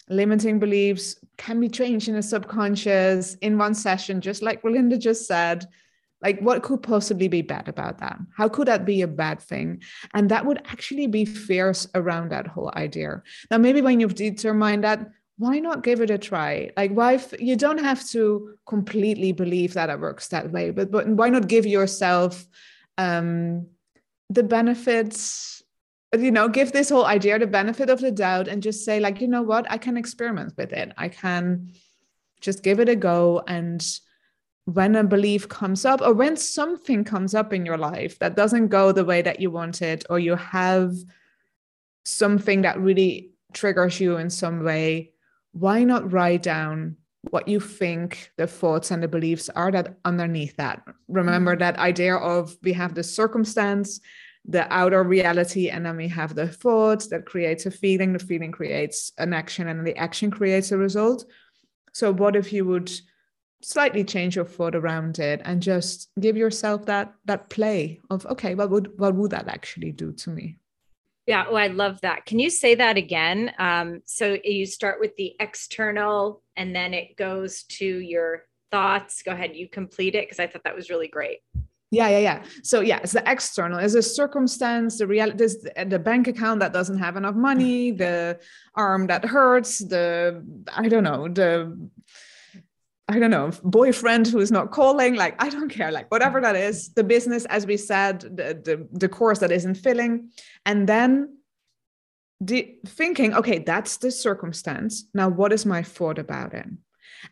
limiting 0.09 0.59
beliefs 0.59 1.17
can 1.37 1.59
be 1.59 1.69
changed 1.69 2.07
in 2.07 2.15
the 2.15 2.21
subconscious 2.21 3.35
in 3.35 3.57
one 3.57 3.73
session, 3.73 4.21
just 4.21 4.41
like 4.41 4.61
Relinde 4.61 4.99
just 4.99 5.25
said. 5.27 5.67
Like, 6.21 6.41
what 6.41 6.63
could 6.63 6.83
possibly 6.83 7.29
be 7.29 7.41
bad 7.41 7.69
about 7.69 7.99
that? 7.99 8.19
How 8.35 8.49
could 8.49 8.67
that 8.67 8.83
be 8.83 9.01
a 9.03 9.07
bad 9.07 9.41
thing? 9.41 9.81
And 10.13 10.29
that 10.29 10.45
would 10.45 10.57
actually 10.65 11.07
be 11.07 11.23
fears 11.23 11.87
around 11.95 12.31
that 12.31 12.45
whole 12.45 12.73
idea. 12.75 13.23
Now, 13.49 13.57
maybe 13.57 13.81
when 13.81 14.01
you've 14.01 14.15
determined 14.15 14.83
that, 14.83 15.09
why 15.39 15.57
not 15.59 15.83
give 15.83 16.01
it 16.01 16.09
a 16.09 16.17
try? 16.17 16.69
Like, 16.75 16.91
why 16.91 17.13
f- 17.13 17.39
you 17.39 17.55
don't 17.55 17.79
have 17.79 18.05
to 18.09 18.55
completely 18.67 19.31
believe 19.31 19.73
that 19.73 19.89
it 19.89 19.99
works 19.99 20.27
that 20.27 20.51
way, 20.51 20.69
but 20.71 20.91
but 20.91 21.07
why 21.07 21.29
not 21.29 21.47
give 21.47 21.65
yourself 21.65 22.45
um, 22.97 23.67
the 24.29 24.43
benefits? 24.43 25.63
You 26.13 26.31
know, 26.31 26.49
give 26.49 26.73
this 26.73 26.89
whole 26.89 27.05
idea 27.05 27.39
the 27.39 27.47
benefit 27.47 27.89
of 27.89 28.01
the 28.01 28.11
doubt, 28.11 28.49
and 28.49 28.61
just 28.61 28.83
say, 28.83 28.99
like, 28.99 29.21
you 29.21 29.29
know 29.29 29.41
what, 29.41 29.65
I 29.71 29.77
can 29.77 29.95
experiment 29.95 30.53
with 30.57 30.73
it. 30.73 30.91
I 30.97 31.07
can 31.07 31.71
just 32.41 32.61
give 32.61 32.81
it 32.81 32.89
a 32.89 32.95
go, 32.97 33.41
and 33.47 33.81
when 34.65 34.95
a 34.97 35.05
belief 35.05 35.47
comes 35.47 35.85
up, 35.85 36.01
or 36.01 36.13
when 36.13 36.35
something 36.35 37.05
comes 37.05 37.33
up 37.33 37.53
in 37.53 37.65
your 37.65 37.77
life 37.77 38.19
that 38.19 38.35
doesn't 38.35 38.67
go 38.67 38.91
the 38.91 39.05
way 39.05 39.21
that 39.21 39.39
you 39.39 39.51
want 39.51 39.81
it, 39.81 40.03
or 40.09 40.19
you 40.19 40.35
have 40.35 40.93
something 42.03 42.63
that 42.63 42.77
really 42.77 43.31
triggers 43.53 44.01
you 44.01 44.17
in 44.17 44.29
some 44.29 44.65
way, 44.65 45.13
why 45.59 45.83
not 45.83 46.11
write 46.11 46.43
down 46.43 46.95
what 47.31 47.47
you 47.47 47.59
think 47.59 48.31
the 48.37 48.47
thoughts 48.47 48.91
and 48.91 49.03
the 49.03 49.07
beliefs 49.07 49.49
are 49.49 49.71
that 49.71 49.97
underneath 50.05 50.55
that? 50.55 50.81
Remember 51.09 51.55
that 51.55 51.77
idea 51.77 52.15
of 52.15 52.55
we 52.63 52.71
have 52.73 52.95
the 52.95 53.03
circumstance, 53.03 53.99
the 54.45 54.71
outer 54.73 55.03
reality, 55.03 55.69
and 55.69 55.85
then 55.85 55.97
we 55.97 56.07
have 56.07 56.33
the 56.33 56.47
thoughts 56.47 57.07
that 57.07 57.25
creates 57.25 57.65
a 57.65 57.71
feeling, 57.71 58.13
the 58.13 58.19
feeling 58.19 58.53
creates 58.53 59.11
an 59.17 59.33
action, 59.33 59.67
and 59.67 59.85
the 59.85 59.97
action 59.97 60.31
creates 60.31 60.71
a 60.71 60.77
result. 60.77 61.25
So, 61.91 62.13
what 62.13 62.37
if 62.37 62.53
you 62.53 62.65
would 62.65 62.89
slightly 63.61 64.05
change 64.05 64.37
your 64.37 64.45
thought 64.45 64.75
around 64.75 65.19
it 65.19 65.41
and 65.43 65.61
just 65.61 66.09
give 66.21 66.37
yourself 66.37 66.85
that 66.85 67.13
that 67.25 67.49
play 67.49 67.99
of 68.09 68.25
okay 68.27 68.55
what 68.55 68.69
would 68.69 68.97
what 68.97 69.13
would 69.15 69.31
that 69.31 69.49
actually 69.49 69.91
do 69.91 70.13
to 70.13 70.29
me 70.29 70.57
yeah 71.25 71.45
oh 71.49 71.55
i 71.55 71.67
love 71.67 72.01
that. 72.01 72.25
Can 72.25 72.39
you 72.39 72.49
say 72.49 72.75
that 72.75 72.97
again? 72.97 73.51
Um, 73.59 74.01
so 74.05 74.37
you 74.43 74.65
start 74.65 74.99
with 74.99 75.15
the 75.15 75.35
external 75.39 76.41
and 76.55 76.75
then 76.75 76.93
it 76.93 77.15
goes 77.15 77.63
to 77.63 77.85
your 77.85 78.45
thoughts. 78.71 79.21
Go 79.23 79.31
ahead 79.31 79.55
you 79.55 79.67
complete 79.69 80.15
it 80.15 80.25
because 80.25 80.39
i 80.39 80.47
thought 80.47 80.63
that 80.63 80.75
was 80.75 80.89
really 80.89 81.07
great. 81.07 81.39
Yeah 81.91 82.09
yeah 82.09 82.19
yeah. 82.19 82.43
So 82.63 82.81
yeah 82.81 82.99
it's 83.03 83.13
the 83.13 83.23
external. 83.29 83.79
Is 83.79 83.95
a 83.95 84.03
circumstance 84.03 84.97
the 84.97 85.07
reality 85.07 85.43
is 85.43 85.67
the 85.85 85.99
bank 85.99 86.27
account 86.27 86.59
that 86.59 86.73
doesn't 86.73 86.99
have 86.99 87.17
enough 87.17 87.35
money 87.35 87.91
the 88.05 88.39
arm 88.75 89.07
that 89.07 89.25
hurts 89.25 89.79
the 89.79 90.43
i 90.75 90.87
don't 90.87 91.03
know 91.03 91.27
the 91.27 91.89
I 93.09 93.17
don't 93.17 93.31
know, 93.31 93.51
boyfriend 93.63 94.27
who 94.27 94.39
is 94.39 94.51
not 94.51 94.69
calling, 94.69 95.15
like, 95.15 95.35
I 95.43 95.49
don't 95.49 95.69
care, 95.69 95.91
like, 95.91 96.11
whatever 96.11 96.39
mm. 96.39 96.43
that 96.43 96.55
is, 96.55 96.93
the 96.93 97.03
business, 97.03 97.45
as 97.45 97.65
we 97.65 97.75
said, 97.75 98.21
the, 98.21 98.61
the, 98.63 98.87
the 98.91 99.09
course 99.09 99.39
that 99.39 99.51
isn't 99.51 99.75
filling. 99.75 100.29
And 100.63 100.87
then 100.87 101.37
the, 102.39 102.75
thinking, 102.85 103.33
okay, 103.33 103.59
that's 103.59 103.97
the 103.97 104.11
circumstance. 104.11 105.05
Now, 105.13 105.27
what 105.27 105.51
is 105.51 105.65
my 105.65 105.81
thought 105.81 106.19
about 106.19 106.53
it? 106.53 106.67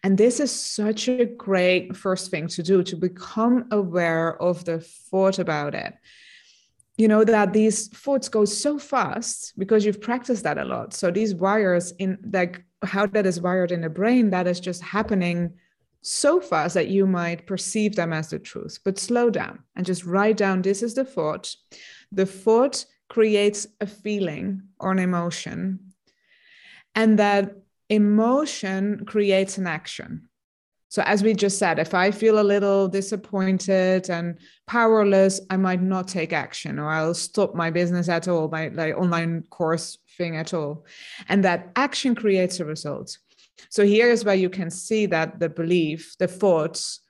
And 0.04 0.18
this 0.18 0.40
is 0.40 0.52
such 0.52 1.08
a 1.08 1.26
great 1.26 1.96
first 1.96 2.32
thing 2.32 2.48
to 2.48 2.64
do 2.64 2.82
to 2.84 2.96
become 2.96 3.68
aware 3.72 4.42
of 4.42 4.66
the 4.66 4.80
thought 4.80 5.38
about 5.38 5.76
it. 5.76 5.94
You 6.98 7.08
know, 7.08 7.24
that 7.24 7.54
these 7.54 7.88
thoughts 7.88 8.28
go 8.28 8.46
so 8.46 8.80
fast 8.80 9.54
because 9.58 9.86
you've 9.86 10.02
practiced 10.02 10.44
that 10.44 10.58
a 10.58 10.66
lot. 10.66 10.96
So 10.96 11.12
these 11.12 11.36
wires 11.36 11.92
in 12.00 12.18
like 12.34 12.66
how 12.84 13.06
that 13.06 13.28
is 13.28 13.40
wired 13.40 13.72
in 13.72 13.82
the 13.82 13.90
brain, 13.90 14.32
that 14.32 14.48
is 14.48 14.60
just 14.60 14.82
happening 14.82 15.54
so 16.02 16.40
fast 16.40 16.74
that 16.76 16.88
you 16.88 17.06
might 17.06 17.48
perceive 17.48 17.96
them 17.96 18.14
as 18.14 18.30
the 18.30 18.40
truth. 18.40 18.80
But 18.84 19.00
slow 19.00 19.30
down 19.30 19.60
and 19.76 19.86
just 19.86 20.06
write 20.06 20.38
down 20.38 20.62
this 20.62 20.82
is 20.84 20.94
the 20.94 21.06
thought. 21.06 21.56
The 22.12 22.26
thought 22.26 22.86
creates 23.10 23.68
a 23.82 23.88
feeling 23.88 24.64
or 24.80 24.92
an 24.92 25.00
emotion, 25.00 25.94
and 26.96 27.20
that 27.20 27.56
emotion 27.90 29.06
creates 29.06 29.58
an 29.58 29.68
action. 29.68 30.30
So, 30.90 31.02
as 31.04 31.22
we 31.22 31.34
just 31.34 31.60
said, 31.60 31.80
if 31.80 31.94
I 31.94 32.12
feel 32.12 32.40
a 32.40 32.44
little 32.44 32.88
disappointed 32.88 34.10
and 34.10 34.38
powerless, 34.68 35.42
I 35.50 35.58
might 35.58 35.82
not 35.82 36.08
take 36.08 36.32
action 36.32 36.80
or 36.80 36.90
I'll 36.90 37.14
stop 37.14 37.56
my 37.56 37.70
business 37.70 38.08
at 38.08 38.28
all, 38.30 38.48
my 38.48 38.70
like 38.70 38.96
online 38.96 39.44
course 39.50 39.98
thing 40.18 40.38
at 40.38 40.54
all. 40.54 40.86
And 41.28 41.44
that 41.44 41.72
action 41.76 42.16
creates 42.16 42.62
a 42.62 42.66
result. 42.66 43.18
So 43.70 43.86
here's 43.86 44.24
where 44.24 44.36
you 44.36 44.50
can 44.50 44.70
see 44.70 45.06
that 45.08 45.40
the 45.40 45.50
belief, 45.50 46.16
the 46.20 46.28
thoughts, 46.28 47.02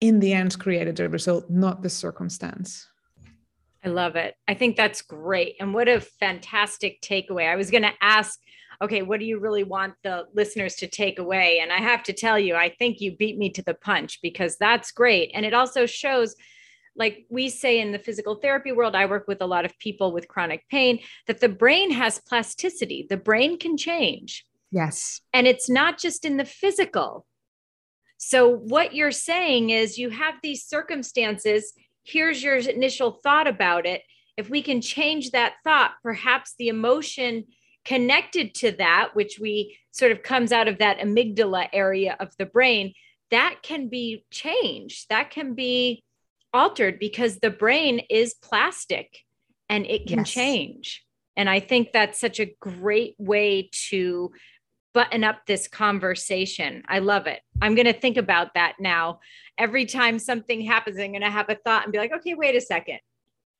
in 0.00 0.20
the 0.20 0.32
end 0.32 0.58
created 0.58 0.96
the 0.96 1.08
result, 1.08 1.50
not 1.50 1.82
the 1.82 1.90
circumstance. 1.90 2.86
I 3.84 3.88
love 3.88 4.16
it. 4.16 4.34
I 4.46 4.54
think 4.54 4.76
that's 4.76 5.02
great. 5.02 5.56
And 5.60 5.72
what 5.72 5.88
a 5.88 6.00
fantastic 6.00 7.00
takeaway. 7.00 7.48
I 7.48 7.56
was 7.56 7.70
going 7.70 7.82
to 7.82 7.92
ask, 8.00 8.38
okay, 8.82 9.02
what 9.02 9.20
do 9.20 9.26
you 9.26 9.38
really 9.38 9.64
want 9.64 9.94
the 10.02 10.26
listeners 10.34 10.76
to 10.76 10.86
take 10.86 11.18
away? 11.18 11.60
And 11.60 11.72
I 11.72 11.78
have 11.78 12.02
to 12.04 12.12
tell 12.12 12.38
you, 12.38 12.54
I 12.54 12.70
think 12.70 13.00
you 13.00 13.16
beat 13.16 13.38
me 13.38 13.50
to 13.50 13.62
the 13.62 13.74
punch 13.74 14.20
because 14.22 14.56
that's 14.56 14.92
great. 14.92 15.30
And 15.34 15.44
it 15.44 15.54
also 15.54 15.86
shows, 15.86 16.36
like 16.94 17.26
we 17.28 17.48
say 17.48 17.80
in 17.80 17.92
the 17.92 17.98
physical 17.98 18.36
therapy 18.36 18.72
world, 18.72 18.94
I 18.94 19.06
work 19.06 19.26
with 19.26 19.40
a 19.40 19.46
lot 19.46 19.64
of 19.64 19.78
people 19.78 20.12
with 20.12 20.28
chronic 20.28 20.68
pain, 20.68 21.00
that 21.26 21.40
the 21.40 21.48
brain 21.48 21.90
has 21.92 22.20
plasticity. 22.20 23.06
The 23.08 23.16
brain 23.16 23.58
can 23.58 23.76
change. 23.76 24.44
Yes. 24.70 25.20
And 25.32 25.46
it's 25.46 25.70
not 25.70 25.98
just 25.98 26.24
in 26.24 26.36
the 26.36 26.44
physical. 26.44 27.26
So, 28.18 28.48
what 28.48 28.94
you're 28.94 29.12
saying 29.12 29.70
is 29.70 29.98
you 29.98 30.10
have 30.10 30.34
these 30.42 30.66
circumstances. 30.66 31.72
Here's 32.04 32.42
your 32.42 32.56
initial 32.56 33.12
thought 33.22 33.46
about 33.46 33.86
it. 33.86 34.02
If 34.36 34.50
we 34.50 34.62
can 34.62 34.80
change 34.80 35.30
that 35.30 35.54
thought, 35.64 35.92
perhaps 36.02 36.54
the 36.58 36.68
emotion 36.68 37.44
connected 37.84 38.54
to 38.54 38.72
that, 38.72 39.10
which 39.14 39.38
we 39.40 39.78
sort 39.92 40.12
of 40.12 40.22
comes 40.22 40.52
out 40.52 40.68
of 40.68 40.78
that 40.78 40.98
amygdala 40.98 41.68
area 41.72 42.16
of 42.20 42.32
the 42.38 42.46
brain, 42.46 42.92
that 43.30 43.56
can 43.62 43.88
be 43.88 44.24
changed. 44.30 45.06
That 45.10 45.30
can 45.30 45.54
be 45.54 46.02
altered 46.52 46.98
because 46.98 47.38
the 47.38 47.50
brain 47.50 48.00
is 48.10 48.34
plastic 48.34 49.18
and 49.68 49.86
it 49.86 50.06
can 50.06 50.18
yes. 50.18 50.30
change. 50.30 51.04
And 51.36 51.48
I 51.48 51.60
think 51.60 51.92
that's 51.92 52.20
such 52.20 52.40
a 52.40 52.52
great 52.60 53.14
way 53.18 53.70
to 53.90 54.32
button 54.98 55.22
up 55.22 55.46
this 55.46 55.68
conversation. 55.68 56.82
I 56.88 56.98
love 56.98 57.28
it. 57.28 57.38
I'm 57.62 57.76
going 57.76 57.86
to 57.86 57.92
think 57.92 58.16
about 58.16 58.54
that 58.54 58.74
now. 58.80 59.20
Every 59.56 59.86
time 59.86 60.18
something 60.18 60.60
happens, 60.60 60.98
I'm 60.98 61.12
going 61.12 61.20
to 61.20 61.30
have 61.30 61.48
a 61.48 61.54
thought 61.54 61.84
and 61.84 61.92
be 61.92 61.98
like, 61.98 62.12
okay, 62.12 62.34
wait 62.34 62.56
a 62.56 62.60
second, 62.60 62.98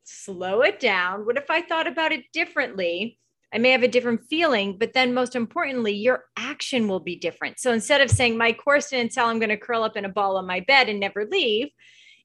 slow 0.03 0.62
it 0.62 0.81
down. 0.81 1.27
What 1.27 1.37
if 1.37 1.48
I 1.48 1.62
thought 1.62 1.87
about 1.87 2.11
it 2.11 2.24
differently? 2.33 3.20
I 3.55 3.59
may 3.59 3.70
have 3.70 3.85
a 3.85 3.88
different 3.88 4.24
feeling, 4.29 4.79
but 4.79 4.94
then 4.94 5.14
most 5.14 5.37
importantly, 5.37 5.92
your 5.92 6.24
action 6.37 6.88
will 6.88 6.98
be 6.98 7.14
different. 7.14 7.61
So 7.61 7.72
instead 7.72 8.01
of 8.01 8.11
saying, 8.11 8.37
my 8.37 8.53
course 8.53 8.90
didn't 8.90 9.12
sell, 9.12 9.29
I'm 9.29 9.38
going 9.38 9.48
to 9.51 9.57
curl 9.57 9.85
up 9.85 9.96
in 9.96 10.07
a 10.07 10.09
ball 10.09 10.38
on 10.38 10.44
my 10.44 10.59
bed 10.59 10.88
and 10.88 10.98
never 10.98 11.24
leave, 11.24 11.68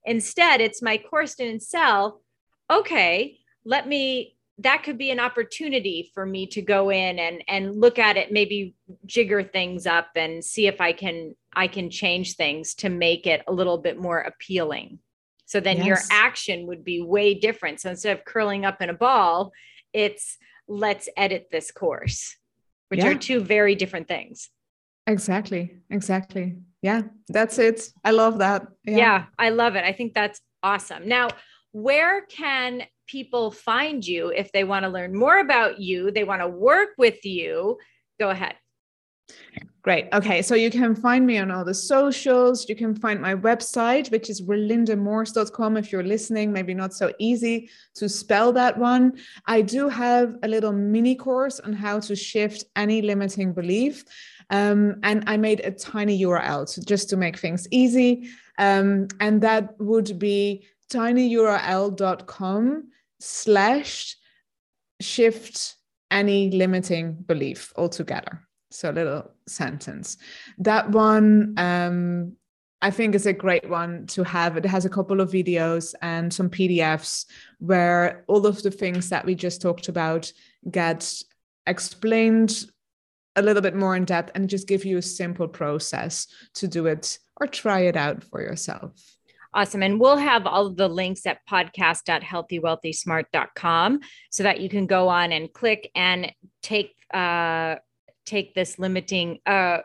instead, 0.05 0.59
it's 0.59 0.81
my 0.81 0.97
course 0.97 1.35
didn't 1.35 1.61
sell. 1.61 2.23
Okay, 2.67 3.37
let 3.63 3.87
me 3.87 4.32
that 4.59 4.83
could 4.83 4.97
be 4.97 5.09
an 5.09 5.19
opportunity 5.19 6.11
for 6.13 6.25
me 6.25 6.45
to 6.47 6.61
go 6.61 6.89
in 6.89 7.17
and 7.17 7.43
and 7.47 7.75
look 7.75 7.97
at 7.97 8.17
it 8.17 8.31
maybe 8.31 8.75
jigger 9.05 9.43
things 9.43 9.87
up 9.87 10.09
and 10.15 10.43
see 10.45 10.67
if 10.67 10.79
i 10.79 10.91
can 10.91 11.33
i 11.55 11.67
can 11.67 11.89
change 11.89 12.35
things 12.35 12.73
to 12.75 12.89
make 12.89 13.25
it 13.27 13.41
a 13.47 13.53
little 13.53 13.77
bit 13.77 13.97
more 13.97 14.19
appealing. 14.19 14.99
So 15.45 15.59
then 15.59 15.77
yes. 15.77 15.85
your 15.85 15.97
action 16.09 16.67
would 16.67 16.83
be 16.83 17.01
way 17.01 17.35
different. 17.35 17.79
So 17.79 17.89
instead 17.89 18.17
of 18.17 18.25
curling 18.25 18.65
up 18.65 18.81
in 18.81 18.89
a 18.89 18.93
ball 18.93 19.51
it's 19.91 20.37
let's 20.67 21.07
edit 21.15 21.49
this 21.51 21.71
course 21.71 22.37
which 22.89 22.99
yeah. 22.99 23.09
are 23.09 23.15
two 23.15 23.39
very 23.39 23.75
different 23.75 24.07
things. 24.07 24.49
Exactly 25.07 25.77
exactly. 25.89 26.57
Yeah 26.81 27.03
that's 27.27 27.57
it. 27.59 27.89
I 28.03 28.11
love 28.11 28.39
that. 28.39 28.67
Yeah. 28.83 28.97
yeah 28.97 29.25
i 29.37 29.49
love 29.49 29.75
it. 29.75 29.83
I 29.83 29.93
think 29.93 30.13
that's 30.13 30.39
awesome. 30.61 31.07
Now 31.07 31.29
where 31.71 32.21
can 32.21 32.83
people 33.07 33.51
find 33.51 34.05
you 34.05 34.29
if 34.29 34.51
they 34.51 34.63
want 34.63 34.83
to 34.83 34.89
learn 34.89 35.15
more 35.17 35.39
about 35.39 35.79
you, 35.79 36.11
they 36.11 36.23
want 36.23 36.41
to 36.41 36.47
work 36.47 36.89
with 36.97 37.25
you? 37.25 37.77
Go 38.19 38.29
ahead. 38.29 38.55
Great. 39.83 40.07
Okay. 40.13 40.41
So 40.41 40.55
you 40.55 40.71
can 40.71 40.95
find 40.95 41.27
me 41.27 41.37
on 41.39 41.51
all 41.51 41.65
the 41.65 41.73
socials. 41.73 42.69
You 42.69 42.75
can 42.75 42.95
find 42.95 43.19
my 43.19 43.35
website, 43.35 44.09
which 44.11 44.29
is 44.29 44.41
relindemoors.com. 44.41 45.75
If 45.75 45.91
you're 45.91 46.03
listening, 46.03 46.53
maybe 46.53 46.73
not 46.73 46.93
so 46.93 47.11
easy 47.19 47.69
to 47.95 48.07
spell 48.07 48.53
that 48.53 48.77
one. 48.77 49.19
I 49.45 49.61
do 49.61 49.89
have 49.89 50.37
a 50.41 50.47
little 50.47 50.71
mini 50.71 51.15
course 51.15 51.59
on 51.59 51.73
how 51.73 51.99
to 51.99 52.15
shift 52.15 52.63
any 52.77 53.01
limiting 53.01 53.51
belief. 53.51 54.05
Um, 54.49 55.01
and 55.03 55.25
I 55.27 55.35
made 55.35 55.59
a 55.59 55.71
tiny 55.71 56.21
URL 56.21 56.69
so 56.69 56.81
just 56.81 57.09
to 57.09 57.17
make 57.17 57.37
things 57.37 57.67
easy. 57.69 58.29
Um, 58.57 59.09
and 59.19 59.41
that 59.41 59.77
would 59.79 60.17
be 60.17 60.65
tinyurl.com 60.93 62.83
slash 63.19 64.15
shift 65.01 65.75
any 66.11 66.51
limiting 66.51 67.15
belief 67.25 67.73
altogether. 67.75 68.41
So 68.71 68.91
a 68.91 68.93
little 68.93 69.31
sentence. 69.47 70.17
That 70.57 70.89
one 70.91 71.53
um, 71.57 72.35
I 72.81 72.91
think 72.91 73.15
is 73.15 73.25
a 73.25 73.33
great 73.33 73.69
one 73.69 74.07
to 74.07 74.23
have. 74.23 74.57
It 74.57 74.65
has 74.65 74.85
a 74.85 74.89
couple 74.89 75.21
of 75.21 75.31
videos 75.31 75.93
and 76.01 76.33
some 76.33 76.49
PDFs 76.49 77.25
where 77.59 78.25
all 78.27 78.45
of 78.45 78.61
the 78.61 78.71
things 78.71 79.09
that 79.09 79.25
we 79.25 79.35
just 79.35 79.61
talked 79.61 79.87
about 79.87 80.31
get 80.69 81.13
explained 81.65 82.65
a 83.35 83.41
little 83.41 83.61
bit 83.61 83.75
more 83.75 83.95
in 83.95 84.05
depth 84.05 84.31
and 84.35 84.49
just 84.49 84.67
give 84.67 84.85
you 84.85 84.97
a 84.97 85.01
simple 85.01 85.47
process 85.47 86.27
to 86.55 86.67
do 86.67 86.85
it 86.87 87.17
or 87.37 87.47
try 87.47 87.81
it 87.81 87.95
out 87.95 88.23
for 88.23 88.41
yourself. 88.41 89.12
Awesome. 89.55 89.83
And 89.83 89.99
we'll 89.99 90.17
have 90.17 90.47
all 90.47 90.65
of 90.65 90.77
the 90.77 90.87
links 90.87 91.27
at 91.27 91.37
podcast.healthywealthysmart.com 91.49 93.99
so 94.31 94.43
that 94.43 94.59
you 94.59 94.69
can 94.69 94.85
go 94.87 95.09
on 95.09 95.31
and 95.31 95.53
click 95.53 95.91
and 95.95 96.33
take 96.61 96.95
uh 97.13 97.75
take 98.25 98.55
this 98.55 98.79
limiting 98.79 99.37
uh 99.45 99.79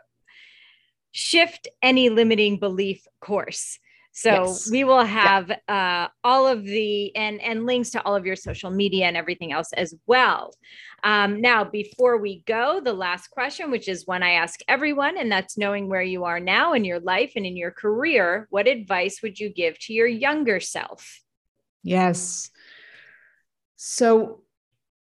shift 1.11 1.67
any 1.83 2.09
limiting 2.09 2.57
belief 2.57 3.05
course. 3.21 3.77
So 4.19 4.31
yes. 4.47 4.69
we 4.69 4.83
will 4.83 5.05
have 5.05 5.47
yeah. 5.47 6.03
uh, 6.03 6.07
all 6.25 6.45
of 6.45 6.65
the 6.65 7.15
and 7.15 7.39
and 7.39 7.65
links 7.65 7.91
to 7.91 8.03
all 8.03 8.17
of 8.17 8.25
your 8.25 8.35
social 8.35 8.69
media 8.69 9.05
and 9.05 9.15
everything 9.15 9.53
else 9.53 9.71
as 9.71 9.95
well. 10.07 10.51
Um, 11.05 11.39
now, 11.39 11.63
before 11.63 12.17
we 12.17 12.43
go, 12.45 12.81
the 12.83 12.91
last 12.91 13.29
question, 13.29 13.71
which 13.71 13.87
is 13.87 14.05
one 14.05 14.21
I 14.21 14.31
ask 14.31 14.59
everyone, 14.67 15.17
and 15.17 15.31
that's 15.31 15.57
knowing 15.57 15.87
where 15.87 16.01
you 16.01 16.25
are 16.25 16.41
now 16.41 16.73
in 16.73 16.83
your 16.83 16.99
life 16.99 17.31
and 17.37 17.45
in 17.45 17.55
your 17.55 17.71
career. 17.71 18.45
What 18.49 18.67
advice 18.67 19.21
would 19.23 19.39
you 19.39 19.47
give 19.47 19.79
to 19.85 19.93
your 19.93 20.07
younger 20.07 20.59
self? 20.59 21.21
Yes. 21.81 22.51
So 23.77 24.41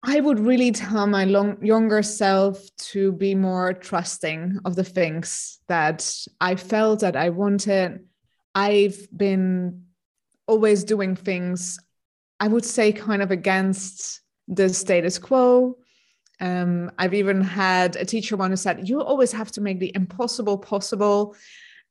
I 0.01 0.21
would 0.21 0.39
really 0.39 0.71
tell 0.71 1.07
my 1.07 1.25
long, 1.25 1.61
younger 1.61 2.03
self 2.03 2.57
to 2.93 3.11
be 3.11 3.35
more 3.35 3.73
trusting 3.73 4.59
of 4.63 4.77
the 4.77 4.85
things 4.85 5.59
that 5.67 6.09
I 6.39 6.55
felt 6.55 7.01
that 7.01 7.17
I 7.17 7.31
wanted. 7.31 7.99
I've 8.55 9.07
been 9.15 9.83
always 10.47 10.83
doing 10.83 11.15
things, 11.15 11.79
I 12.39 12.47
would 12.47 12.65
say, 12.65 12.91
kind 12.91 13.21
of 13.21 13.31
against 13.31 14.21
the 14.47 14.69
status 14.69 15.17
quo. 15.17 15.77
Um, 16.39 16.91
I've 16.97 17.13
even 17.13 17.41
had 17.41 17.95
a 17.95 18.05
teacher 18.05 18.35
one 18.35 18.51
who 18.51 18.57
said, 18.57 18.87
You 18.87 19.01
always 19.01 19.31
have 19.31 19.51
to 19.53 19.61
make 19.61 19.79
the 19.79 19.91
impossible 19.95 20.57
possible. 20.57 21.35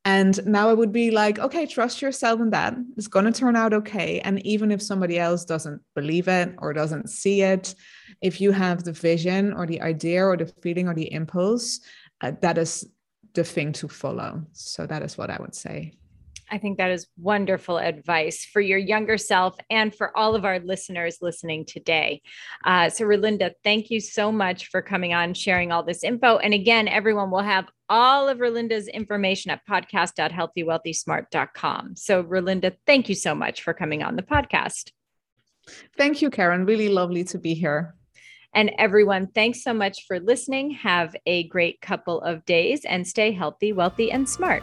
And 0.05 0.45
now 0.45 0.69
I 0.69 0.75
would 0.75 0.91
be 0.91 1.13
like, 1.13 1.39
okay, 1.39 1.65
trust 1.65 2.03
yourself 2.03 2.41
in 2.41 2.51
that. 2.51 2.75
It's 2.97 3.07
going 3.07 3.25
to 3.25 3.33
turn 3.33 3.55
out 3.55 3.73
okay. 3.73 4.21
And 4.21 4.45
even 4.45 4.73
if 4.73 4.83
somebody 4.83 5.17
else 5.17 5.45
doesn't 5.45 5.81
believe 5.95 6.27
it 6.27 6.55
or 6.59 6.73
doesn't 6.73 7.09
see 7.09 7.43
it, 7.43 7.77
if 8.21 8.41
you 8.41 8.51
have 8.51 8.83
the 8.83 8.93
vision 8.93 9.53
or 9.53 9.65
the 9.65 9.81
idea 9.81 10.25
or 10.25 10.37
the 10.37 10.47
feeling 10.61 10.89
or 10.89 10.95
the 10.95 11.13
impulse, 11.13 11.81
uh, 12.21 12.33
that 12.41 12.59
is 12.59 12.85
the 13.35 13.45
thing 13.45 13.73
to 13.75 13.87
follow. 13.87 14.43
So 14.53 14.87
that 14.87 15.03
is 15.03 15.17
what 15.17 15.31
I 15.31 15.37
would 15.41 15.55
say. 15.55 15.93
I 16.53 16.59
think 16.59 16.77
that 16.77 16.91
is 16.91 17.07
wonderful 17.17 17.79
advice 17.79 18.45
for 18.45 18.61
your 18.61 18.77
younger 18.79 19.17
self 19.17 19.57
and 19.71 19.95
for 19.95 20.15
all 20.15 20.35
of 20.35 20.45
our 20.45 20.59
listeners 20.59 21.17
listening 21.23 21.65
today. 21.65 22.21
Uh, 22.63 22.91
so, 22.91 23.07
Relinde, 23.07 23.53
thank 23.65 23.89
you 23.91 24.01
so 24.01 24.31
much 24.31 24.69
for 24.69 24.83
coming 24.83 25.15
on, 25.15 25.33
sharing 25.33 25.73
all 25.73 25.83
this 25.83 26.05
info. 26.05 26.37
And 26.37 26.53
again, 26.53 26.89
everyone 26.89 27.31
will 27.31 27.41
have 27.41 27.71
all 27.89 28.29
of 28.29 28.37
Relinde's 28.39 28.87
information 28.87 29.51
at 29.51 29.67
podcast.healthywealthysmart.com. 29.67 31.97
So, 31.97 32.23
Relinde, 32.23 32.77
thank 32.87 33.09
you 33.09 33.15
so 33.15 33.35
much 33.35 33.63
for 33.63 33.73
coming 33.73 34.03
on 34.03 34.17
the 34.17 34.23
podcast. 34.23 34.91
Thank 35.97 36.21
you, 36.21 36.29
Karen. 36.29 36.67
Really 36.67 36.91
lovely 36.91 37.25
to 37.25 37.39
be 37.39 37.55
here. 37.55 37.95
And 38.55 38.71
everyone, 38.77 39.29
thanks 39.29 39.63
so 39.63 39.73
much 39.73 40.05
for 40.07 40.21
listening. 40.21 40.73
Have 40.73 41.17
a 41.25 41.49
great 41.49 41.81
couple 41.81 42.21
of 42.21 42.45
days 42.45 42.85
and 42.85 43.09
stay 43.09 43.33
healthy, 43.33 43.73
wealthy, 43.73 44.13
and 44.13 44.29
smart. 44.29 44.63